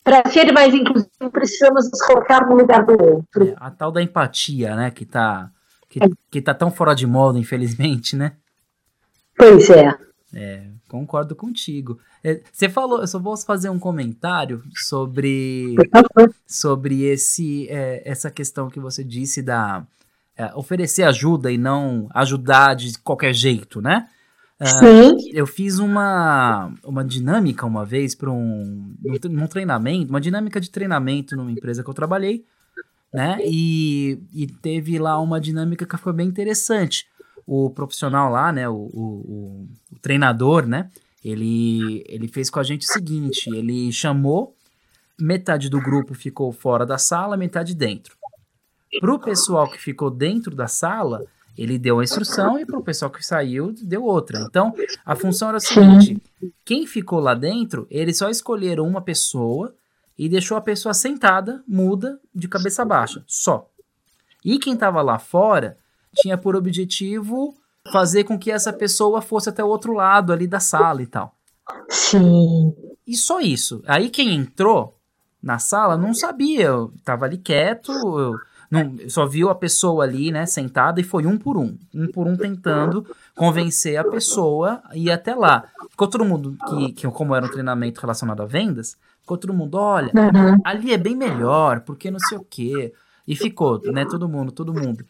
Para 0.02 0.28
ser 0.30 0.52
mais 0.52 0.72
inclusivo, 0.72 1.30
precisamos 1.32 1.90
nos 1.90 2.00
colocar 2.02 2.46
no 2.46 2.56
lugar 2.56 2.84
do 2.84 2.92
outro. 2.92 3.48
É, 3.48 3.54
a 3.56 3.70
tal 3.70 3.90
da 3.90 4.00
empatia, 4.02 4.76
né? 4.76 4.90
Que 4.90 5.04
tá, 5.04 5.50
que, 5.88 6.02
É. 6.02 6.08
que 6.30 6.40
tá 6.40 6.54
tão 6.54 6.70
fora 6.70 6.94
de 6.94 7.06
moda, 7.06 7.38
infelizmente, 7.38 8.14
né? 8.14 8.32
Pois 9.36 9.68
é. 9.70 9.92
Concordo 10.98 11.36
contigo. 11.36 11.98
É, 12.24 12.40
Você 12.50 12.68
falou, 12.68 13.00
eu 13.00 13.06
só 13.06 13.18
vou 13.18 13.36
fazer 13.36 13.68
um 13.68 13.78
comentário 13.78 14.62
sobre, 14.74 15.74
sobre 16.46 17.02
esse, 17.02 17.68
é, 17.68 18.02
essa 18.04 18.30
questão 18.30 18.70
que 18.70 18.80
você 18.80 19.04
disse 19.04 19.42
da 19.42 19.86
é, 20.36 20.54
oferecer 20.54 21.02
ajuda 21.02 21.52
e 21.52 21.58
não 21.58 22.08
ajudar 22.14 22.74
de 22.74 22.98
qualquer 22.98 23.34
jeito, 23.34 23.80
né? 23.80 24.08
Sim. 24.64 25.32
eu 25.34 25.46
fiz 25.46 25.78
uma, 25.78 26.72
uma 26.82 27.04
dinâmica 27.04 27.66
uma 27.66 27.84
vez 27.84 28.14
para 28.14 28.30
um 28.30 28.94
num 29.28 29.46
treinamento, 29.46 30.08
uma 30.08 30.20
dinâmica 30.20 30.58
de 30.58 30.70
treinamento 30.70 31.36
numa 31.36 31.52
empresa 31.52 31.84
que 31.84 31.90
eu 31.90 31.94
trabalhei, 31.94 32.42
né? 33.12 33.38
E, 33.44 34.18
e 34.32 34.46
teve 34.46 34.98
lá 34.98 35.20
uma 35.20 35.38
dinâmica 35.38 35.84
que 35.84 35.96
foi 35.98 36.14
bem 36.14 36.26
interessante. 36.26 37.06
O 37.46 37.70
profissional 37.70 38.30
lá, 38.30 38.50
né? 38.52 38.68
O, 38.68 38.74
o, 38.74 38.88
o- 38.92 39.68
o 39.92 39.98
treinador, 40.00 40.66
né? 40.66 40.90
Ele, 41.24 42.04
ele 42.08 42.28
fez 42.28 42.50
com 42.50 42.58
a 42.60 42.62
gente 42.62 42.82
o 42.88 42.92
seguinte: 42.92 43.48
ele 43.54 43.92
chamou, 43.92 44.54
metade 45.18 45.68
do 45.68 45.80
grupo 45.80 46.14
ficou 46.14 46.52
fora 46.52 46.84
da 46.84 46.98
sala, 46.98 47.36
metade 47.36 47.74
dentro. 47.74 48.16
Pro 49.00 49.18
pessoal 49.18 49.68
que 49.70 49.78
ficou 49.78 50.10
dentro 50.10 50.54
da 50.54 50.66
sala, 50.68 51.24
ele 51.56 51.78
deu 51.78 52.00
a 52.00 52.04
instrução 52.04 52.58
e 52.58 52.66
pro 52.66 52.82
pessoal 52.82 53.10
que 53.10 53.24
saiu, 53.24 53.72
deu 53.82 54.04
outra. 54.04 54.40
Então, 54.48 54.72
a 55.04 55.14
função 55.16 55.48
era 55.48 55.56
o 55.58 55.60
seguinte: 55.60 56.22
quem 56.64 56.86
ficou 56.86 57.18
lá 57.20 57.34
dentro, 57.34 57.86
eles 57.90 58.18
só 58.18 58.28
escolheram 58.30 58.86
uma 58.86 59.00
pessoa 59.00 59.74
e 60.18 60.28
deixou 60.28 60.56
a 60.56 60.60
pessoa 60.62 60.94
sentada, 60.94 61.62
muda, 61.68 62.18
de 62.34 62.48
cabeça 62.48 62.84
baixa, 62.84 63.22
só. 63.26 63.68
E 64.44 64.58
quem 64.58 64.74
estava 64.74 65.02
lá 65.02 65.18
fora 65.18 65.76
tinha 66.14 66.36
por 66.38 66.56
objetivo 66.56 67.54
fazer 67.92 68.24
com 68.24 68.38
que 68.38 68.50
essa 68.50 68.72
pessoa 68.72 69.22
fosse 69.22 69.48
até 69.48 69.62
o 69.62 69.68
outro 69.68 69.92
lado 69.92 70.32
ali 70.32 70.46
da 70.46 70.60
sala 70.60 71.02
e 71.02 71.06
tal. 71.06 71.34
Sim. 71.88 72.74
E 73.06 73.16
só 73.16 73.40
isso. 73.40 73.82
Aí 73.86 74.08
quem 74.08 74.34
entrou 74.34 74.96
na 75.42 75.58
sala 75.58 75.96
não 75.96 76.12
sabia, 76.12 76.64
eu 76.66 76.92
tava 77.04 77.24
ali 77.24 77.38
quieto, 77.38 77.92
eu 77.92 78.34
não, 78.68 78.96
eu 78.98 79.08
só 79.08 79.26
viu 79.26 79.48
a 79.48 79.54
pessoa 79.54 80.02
ali, 80.02 80.32
né, 80.32 80.44
sentada 80.44 81.00
e 81.00 81.04
foi 81.04 81.24
um 81.24 81.38
por 81.38 81.56
um, 81.56 81.78
um 81.94 82.08
por 82.10 82.26
um 82.26 82.36
tentando 82.36 83.06
convencer 83.36 83.96
a 83.96 84.02
pessoa 84.02 84.82
a 84.86 84.96
ir 84.96 85.10
até 85.10 85.34
lá. 85.36 85.64
Ficou 85.90 86.08
todo 86.08 86.24
mundo 86.24 86.56
que, 86.68 86.92
que 86.92 87.08
como 87.10 87.34
era 87.34 87.46
um 87.46 87.50
treinamento 87.50 88.00
relacionado 88.00 88.42
a 88.42 88.46
vendas, 88.46 88.96
ficou 89.20 89.36
todo 89.36 89.54
mundo, 89.54 89.76
olha, 89.76 90.10
Uhum. 90.12 90.58
ali 90.64 90.92
é 90.92 90.98
bem 90.98 91.14
melhor, 91.14 91.80
porque 91.80 92.10
não 92.10 92.18
sei 92.18 92.38
o 92.38 92.44
quê. 92.44 92.92
E 93.26 93.36
ficou, 93.36 93.80
né, 93.92 94.04
todo 94.04 94.28
mundo, 94.28 94.50
todo 94.50 94.74
mundo. 94.74 95.04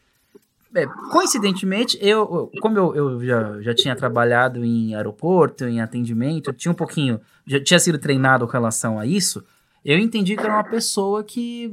É, 0.74 0.86
coincidentemente, 1.10 1.98
eu, 2.00 2.50
como 2.60 2.76
eu, 2.78 2.94
eu 2.94 3.24
já, 3.24 3.62
já 3.62 3.74
tinha 3.74 3.96
trabalhado 3.96 4.64
em 4.64 4.94
aeroporto, 4.94 5.64
em 5.64 5.80
atendimento, 5.80 6.50
eu 6.50 6.54
tinha 6.54 6.72
um 6.72 6.74
pouquinho, 6.74 7.20
já 7.46 7.62
tinha 7.62 7.78
sido 7.78 7.98
treinado 7.98 8.46
com 8.46 8.52
relação 8.52 8.98
a 8.98 9.06
isso, 9.06 9.44
eu 9.84 9.98
entendi 9.98 10.36
que 10.36 10.42
era 10.42 10.54
uma 10.54 10.64
pessoa 10.64 11.22
que, 11.22 11.72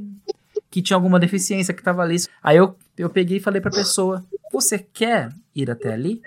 que 0.70 0.80
tinha 0.80 0.96
alguma 0.96 1.18
deficiência, 1.18 1.74
que 1.74 1.80
estava 1.80 2.02
ali. 2.02 2.16
Aí 2.42 2.56
eu, 2.56 2.76
eu 2.96 3.10
peguei 3.10 3.38
e 3.38 3.40
falei 3.40 3.60
pra 3.60 3.70
pessoa, 3.70 4.24
você 4.52 4.78
quer 4.78 5.30
ir 5.54 5.70
até 5.70 5.92
ali? 5.92 6.22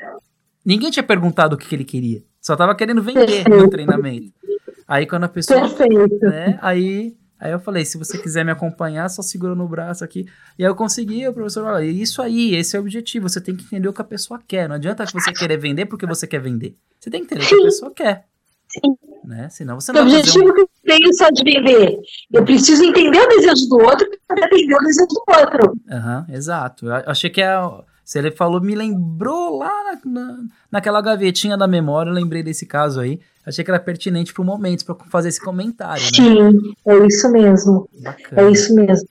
Ninguém 0.65 0.91
tinha 0.91 1.03
perguntado 1.03 1.55
o 1.55 1.57
que, 1.57 1.65
que 1.65 1.75
ele 1.75 1.85
queria. 1.85 2.23
Só 2.41 2.57
tava 2.57 2.75
querendo 2.75 3.01
vender 3.01 3.25
Perfeito. 3.25 3.49
no 3.49 3.69
treinamento. 3.69 4.33
Aí 4.85 5.05
quando 5.05 5.23
a 5.23 5.29
pessoa. 5.29 5.61
Perfeito. 5.61 6.25
Né, 6.25 6.59
aí, 6.61 7.15
aí 7.39 7.51
eu 7.51 7.59
falei: 7.59 7.85
se 7.85 7.97
você 7.97 8.17
quiser 8.17 8.43
me 8.43 8.51
acompanhar, 8.51 9.09
só 9.09 9.21
segura 9.21 9.55
no 9.55 9.67
braço 9.67 10.03
aqui. 10.03 10.25
E 10.57 10.63
aí 10.63 10.69
eu 10.69 10.75
consegui, 10.75 11.27
o 11.27 11.33
professor 11.33 11.63
falou: 11.63 11.81
isso 11.81 12.21
aí, 12.21 12.55
esse 12.55 12.75
é 12.75 12.79
o 12.79 12.81
objetivo. 12.81 13.29
Você 13.29 13.41
tem 13.41 13.55
que 13.55 13.63
entender 13.65 13.87
o 13.87 13.93
que 13.93 14.01
a 14.01 14.05
pessoa 14.05 14.41
quer. 14.45 14.67
Não 14.67 14.75
adianta 14.75 15.05
você 15.05 15.31
querer 15.31 15.57
vender 15.57 15.85
porque 15.85 16.05
você 16.05 16.25
quer 16.27 16.39
vender. 16.39 16.75
Você 16.99 17.09
tem 17.09 17.25
que 17.25 17.33
entender 17.33 17.45
Sim. 17.45 17.55
o 17.55 17.57
que 17.57 17.63
a 17.63 17.65
pessoa 17.65 17.91
quer. 17.93 18.25
Sim. 18.69 18.97
Né? 19.23 19.49
Senão 19.49 19.79
você 19.79 19.91
não 19.91 20.01
o 20.01 20.03
objetivo 20.03 20.49
um... 20.49 20.53
que 20.53 20.61
eu 20.61 20.69
tenho 20.85 21.13
só 21.13 21.29
de 21.29 21.43
vender. 21.43 21.99
Eu 22.31 22.45
preciso 22.45 22.83
entender 22.83 23.19
o 23.19 23.27
desejo 23.27 23.67
do 23.67 23.77
outro 23.77 24.07
para 24.27 24.45
atender 24.45 24.75
o 24.75 24.79
desejo 24.79 25.07
do 25.07 25.23
outro. 25.27 25.73
Aham, 25.91 26.25
uhum, 26.27 26.35
exato. 26.35 26.85
Eu 26.87 26.93
achei 27.05 27.29
que 27.29 27.41
é. 27.41 27.55
Se 28.07 28.17
ele 28.17 28.31
falou, 28.31 28.61
me 28.61 28.73
lembrou 28.73 29.57
lá 29.57 29.83
na, 29.83 29.99
na, 30.09 30.37
naquela 30.71 31.01
gavetinha 31.01 31.57
da 31.57 31.67
memória, 31.67 32.09
eu 32.09 32.13
lembrei 32.13 32.41
desse 32.41 32.65
caso 32.65 33.01
aí. 33.01 33.19
Achei 33.45 33.65
que 33.65 33.69
era 33.69 33.81
pertinente 33.81 34.33
para 34.33 34.41
o 34.41 34.45
momento, 34.45 34.85
para 34.85 34.95
fazer 35.09 35.27
esse 35.27 35.43
comentário. 35.43 36.01
Né? 36.01 36.09
Sim, 36.15 36.73
é 36.87 37.05
isso 37.05 37.29
mesmo. 37.29 37.89
Bacana. 38.01 38.41
É 38.41 38.49
isso 38.49 38.73
mesmo. 38.73 39.09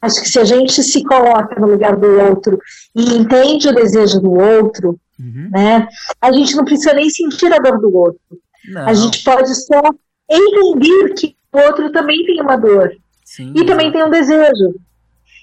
Acho 0.00 0.20
que 0.20 0.28
se 0.28 0.40
a 0.40 0.44
gente 0.44 0.82
se 0.82 1.04
coloca 1.04 1.60
no 1.60 1.68
lugar 1.68 1.94
do 1.94 2.18
outro 2.18 2.58
e 2.96 3.14
entende 3.14 3.68
o 3.68 3.74
desejo 3.76 4.20
do 4.20 4.32
outro, 4.32 4.98
uhum. 5.20 5.48
né, 5.52 5.86
a 6.20 6.32
gente 6.32 6.56
não 6.56 6.64
precisa 6.64 6.94
nem 6.94 7.08
sentir 7.10 7.52
a 7.52 7.60
dor 7.60 7.80
do 7.80 7.96
outro. 7.96 8.20
Não. 8.68 8.88
A 8.88 8.92
gente 8.92 9.22
pode 9.22 9.54
só 9.54 9.80
entender 10.28 11.14
que 11.14 11.36
o 11.52 11.58
outro 11.60 11.92
também 11.92 12.26
tem 12.26 12.42
uma 12.42 12.56
dor 12.56 12.90
Sim, 13.24 13.52
e 13.54 13.64
também 13.64 13.92
tem 13.92 14.02
um 14.02 14.10
desejo. 14.10 14.74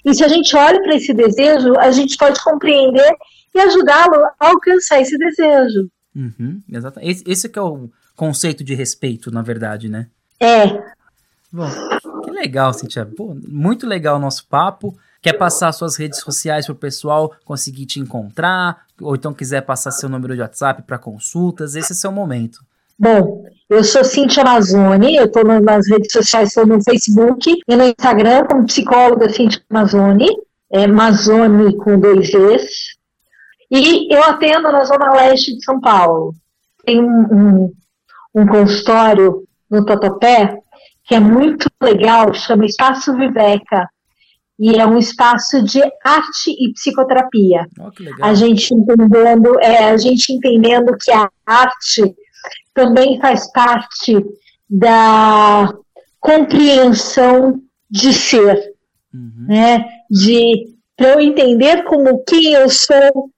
E 0.04 0.14
se 0.14 0.24
a 0.24 0.28
gente 0.28 0.54
olha 0.56 0.80
para 0.82 0.96
esse 0.96 1.12
desejo, 1.12 1.74
a 1.78 1.90
gente 1.90 2.16
pode 2.16 2.42
compreender 2.42 3.10
e 3.54 3.60
ajudá-lo 3.60 4.14
a 4.38 4.48
alcançar 4.48 5.00
esse 5.00 5.16
desejo. 5.18 5.88
Uhum, 6.14 6.60
exatamente. 6.70 7.10
Esse, 7.10 7.24
esse 7.26 7.48
que 7.48 7.58
é 7.58 7.62
o 7.62 7.90
conceito 8.16 8.64
de 8.64 8.74
respeito, 8.74 9.30
na 9.30 9.42
verdade, 9.42 9.88
né? 9.88 10.08
É. 10.38 10.66
Bom, 11.52 11.68
que 12.24 12.30
legal, 12.30 12.72
Cintia. 12.72 13.04
Pô, 13.04 13.36
muito 13.48 13.86
legal 13.86 14.16
o 14.16 14.20
nosso 14.20 14.46
papo. 14.46 14.96
Quer 15.22 15.34
passar 15.34 15.72
suas 15.72 15.96
redes 15.96 16.20
sociais 16.20 16.64
para 16.64 16.72
o 16.72 16.76
pessoal 16.76 17.34
conseguir 17.44 17.86
te 17.86 18.00
encontrar? 18.00 18.86
Ou 19.00 19.14
então 19.14 19.34
quiser 19.34 19.62
passar 19.62 19.90
seu 19.90 20.08
número 20.08 20.34
de 20.34 20.40
WhatsApp 20.40 20.82
para 20.82 20.98
consultas? 20.98 21.74
Esse 21.74 21.92
é 21.92 21.94
seu 21.94 22.10
momento. 22.10 22.64
Bom, 23.00 23.44
eu 23.70 23.82
sou 23.82 24.04
Cintia 24.04 24.42
Amazone, 24.42 25.16
eu 25.16 25.24
estou 25.24 25.42
nas 25.42 25.88
redes 25.88 26.12
sociais, 26.12 26.48
estou 26.48 26.66
no 26.66 26.84
Facebook 26.84 27.58
e 27.66 27.74
no 27.74 27.84
Instagram 27.84 28.44
como 28.44 28.66
psicóloga 28.66 29.30
Cintia 29.30 29.62
Amazone, 29.70 30.28
é 30.70 30.84
Amazone 30.84 31.74
com 31.78 31.98
dois 31.98 32.28
Gs. 32.28 32.68
E 33.70 34.14
eu 34.14 34.22
atendo 34.24 34.70
na 34.70 34.84
Zona 34.84 35.14
Leste 35.14 35.56
de 35.56 35.64
São 35.64 35.80
Paulo. 35.80 36.34
Tem 36.84 37.00
um, 37.00 37.22
um, 37.32 37.72
um 38.34 38.46
consultório 38.46 39.44
no 39.70 39.86
Totopé 39.86 40.58
que 41.04 41.14
é 41.14 41.20
muito 41.20 41.66
legal, 41.82 42.34
chama 42.34 42.66
Espaço 42.66 43.16
Viveca. 43.16 43.88
E 44.58 44.76
é 44.78 44.86
um 44.86 44.98
espaço 44.98 45.62
de 45.62 45.80
arte 46.04 46.50
e 46.50 46.70
psicoterapia. 46.74 47.66
Oh, 47.78 47.90
a 48.22 48.34
gente 48.34 48.74
entendendo, 48.74 49.58
é, 49.58 49.88
a 49.88 49.96
gente 49.96 50.34
entendendo 50.34 50.94
que 51.00 51.10
a 51.10 51.30
arte 51.46 52.14
também 52.74 53.20
faz 53.20 53.50
parte 53.52 54.16
da 54.68 55.72
compreensão 56.18 57.60
de 57.90 58.12
ser, 58.12 58.74
uhum. 59.12 59.46
né? 59.48 59.84
De 60.10 60.70
para 60.96 61.14
eu 61.14 61.20
entender 61.20 61.84
como 61.84 62.22
quem 62.24 62.52
eu 62.52 62.68
sou, 62.68 63.30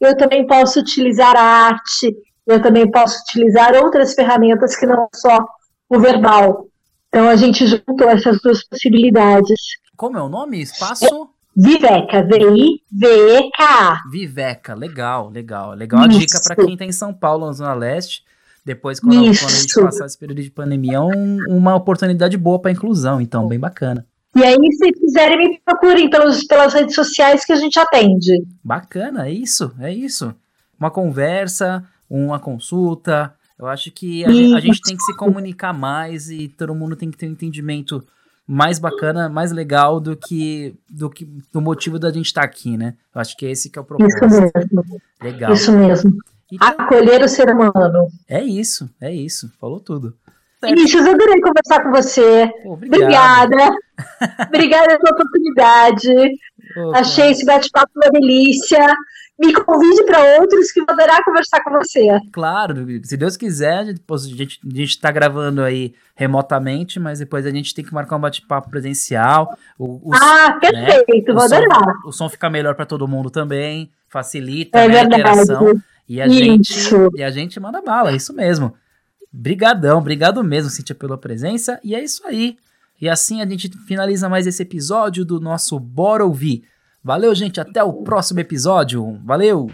eu 0.00 0.16
também 0.16 0.46
posso 0.46 0.78
utilizar 0.78 1.36
a 1.36 1.42
arte, 1.42 2.16
eu 2.46 2.62
também 2.62 2.88
posso 2.88 3.20
utilizar 3.22 3.74
outras 3.74 4.14
ferramentas 4.14 4.76
que 4.76 4.86
não 4.86 5.08
só 5.14 5.44
o 5.88 5.98
verbal. 5.98 6.68
Então 7.08 7.28
a 7.28 7.34
gente 7.34 7.66
juntou 7.66 8.08
essas 8.08 8.40
duas 8.40 8.64
possibilidades. 8.64 9.60
Como 9.96 10.16
é 10.16 10.22
o 10.22 10.28
nome? 10.28 10.62
Espaço? 10.62 11.28
Viveca, 11.56 12.22
V-I-V-E-K-A. 12.22 14.02
Viveca, 14.12 14.74
legal, 14.74 15.28
legal. 15.28 15.72
Legal 15.72 16.02
a 16.02 16.06
dica 16.06 16.38
para 16.44 16.54
quem 16.54 16.74
está 16.74 16.84
em 16.84 16.92
São 16.92 17.12
Paulo, 17.12 17.46
na 17.46 17.52
Zona 17.52 17.74
Leste. 17.74 18.22
Depois, 18.68 19.00
quando, 19.00 19.14
quando, 19.14 19.30
a 19.30 19.32
gente 19.32 19.80
passar 19.80 20.04
esse 20.04 20.18
período 20.18 20.42
de 20.42 20.50
pandemia, 20.50 20.96
é 20.96 21.00
um, 21.00 21.38
uma 21.48 21.74
oportunidade 21.74 22.36
boa 22.36 22.58
para 22.58 22.70
inclusão, 22.70 23.18
então, 23.18 23.48
bem 23.48 23.58
bacana. 23.58 24.04
E 24.36 24.44
aí, 24.44 24.58
se 24.74 24.92
quiserem, 24.92 25.38
me 25.38 25.60
procurem 25.64 26.10
pelos, 26.10 26.44
pelas 26.44 26.74
redes 26.74 26.94
sociais 26.94 27.46
que 27.46 27.52
a 27.54 27.56
gente 27.56 27.78
atende. 27.78 28.46
Bacana, 28.62 29.26
é 29.26 29.32
isso, 29.32 29.74
é 29.80 29.90
isso. 29.90 30.34
Uma 30.78 30.90
conversa, 30.90 31.82
uma 32.10 32.38
consulta. 32.38 33.32
Eu 33.58 33.66
acho 33.66 33.90
que 33.90 34.22
a, 34.26 34.30
gente, 34.30 34.54
a 34.54 34.60
gente 34.60 34.82
tem 34.82 34.96
que 34.98 35.02
se 35.02 35.16
comunicar 35.16 35.72
mais 35.72 36.28
e 36.28 36.48
todo 36.48 36.74
mundo 36.74 36.94
tem 36.94 37.10
que 37.10 37.16
ter 37.16 37.26
um 37.26 37.32
entendimento 37.32 38.04
mais 38.46 38.78
bacana, 38.78 39.30
mais 39.30 39.50
legal 39.50 39.98
do 39.98 40.14
que 40.14 40.74
do 40.90 41.08
que 41.08 41.24
do 41.50 41.62
motivo 41.62 41.98
da 41.98 42.12
gente 42.12 42.26
estar 42.26 42.42
tá 42.42 42.46
aqui, 42.46 42.76
né? 42.76 42.94
Eu 43.14 43.20
acho 43.22 43.34
que 43.34 43.46
é 43.46 43.50
esse 43.50 43.70
que 43.70 43.78
é 43.78 43.82
o 43.82 43.84
propósito. 43.84 44.26
Isso 44.26 44.40
mesmo. 44.42 45.00
Legal. 45.22 45.52
Isso 45.54 45.72
mesmo. 45.72 46.18
Então, 46.50 46.68
Acolher 46.68 47.22
o 47.22 47.28
ser 47.28 47.50
humano. 47.50 48.08
É 48.28 48.42
isso, 48.42 48.88
é 49.00 49.12
isso. 49.12 49.52
Falou 49.60 49.80
tudo. 49.80 50.14
Vinícius, 50.62 51.06
adorei 51.06 51.40
conversar 51.40 51.82
com 51.82 51.90
você. 51.90 52.50
Obrigada. 52.64 53.70
Obrigada 54.48 54.98
pela 54.98 55.12
oportunidade. 55.12 56.10
Opa. 56.76 56.98
Achei 56.98 57.30
esse 57.30 57.44
bate-papo 57.44 57.90
uma 57.96 58.10
delícia. 58.10 58.86
Me 59.38 59.52
convide 59.54 60.04
para 60.04 60.40
outros 60.40 60.72
que 60.72 60.80
vão 60.84 60.96
adorar 60.96 61.22
conversar 61.24 61.62
com 61.62 61.70
você. 61.70 62.08
Claro, 62.32 62.74
se 63.04 63.16
Deus 63.16 63.36
quiser, 63.36 63.78
a 63.78 63.84
gente 63.84 64.58
está 64.90 65.12
gravando 65.12 65.62
aí 65.62 65.94
remotamente, 66.16 66.98
mas 66.98 67.20
depois 67.20 67.46
a 67.46 67.50
gente 67.50 67.72
tem 67.72 67.84
que 67.84 67.94
marcar 67.94 68.16
um 68.16 68.20
bate-papo 68.20 68.68
presencial. 68.68 69.56
O, 69.78 70.10
o, 70.10 70.14
ah, 70.14 70.58
né, 70.60 70.70
perfeito, 70.72 71.28
né? 71.28 71.34
vou 71.34 71.44
adorar. 71.44 71.84
Som, 72.02 72.08
o 72.08 72.12
som 72.12 72.28
fica 72.28 72.50
melhor 72.50 72.74
para 72.74 72.84
todo 72.84 73.06
mundo 73.06 73.30
também, 73.30 73.92
facilita 74.08 74.76
é 74.76 74.88
né, 74.88 75.00
a 75.00 75.04
interação. 75.04 75.80
E 76.08 76.20
a, 76.20 76.28
gente, 76.28 76.74
e 77.16 77.22
a 77.22 77.30
gente 77.30 77.60
manda 77.60 77.82
bala, 77.82 78.12
é 78.12 78.16
isso 78.16 78.32
mesmo. 78.32 78.74
Brigadão, 79.30 79.98
obrigado 79.98 80.42
mesmo, 80.42 80.70
Cintia, 80.70 80.94
pela 80.94 81.18
presença. 81.18 81.78
E 81.84 81.94
é 81.94 82.02
isso 82.02 82.26
aí. 82.26 82.56
E 83.00 83.08
assim 83.08 83.42
a 83.42 83.46
gente 83.46 83.70
finaliza 83.86 84.28
mais 84.28 84.46
esse 84.46 84.62
episódio 84.62 85.24
do 85.24 85.38
nosso 85.38 85.78
Bora 85.78 86.24
Ouvir. 86.24 86.64
Valeu, 87.02 87.34
gente. 87.34 87.60
Até 87.60 87.82
o 87.82 87.92
próximo 88.02 88.40
episódio. 88.40 89.20
Valeu! 89.24 89.70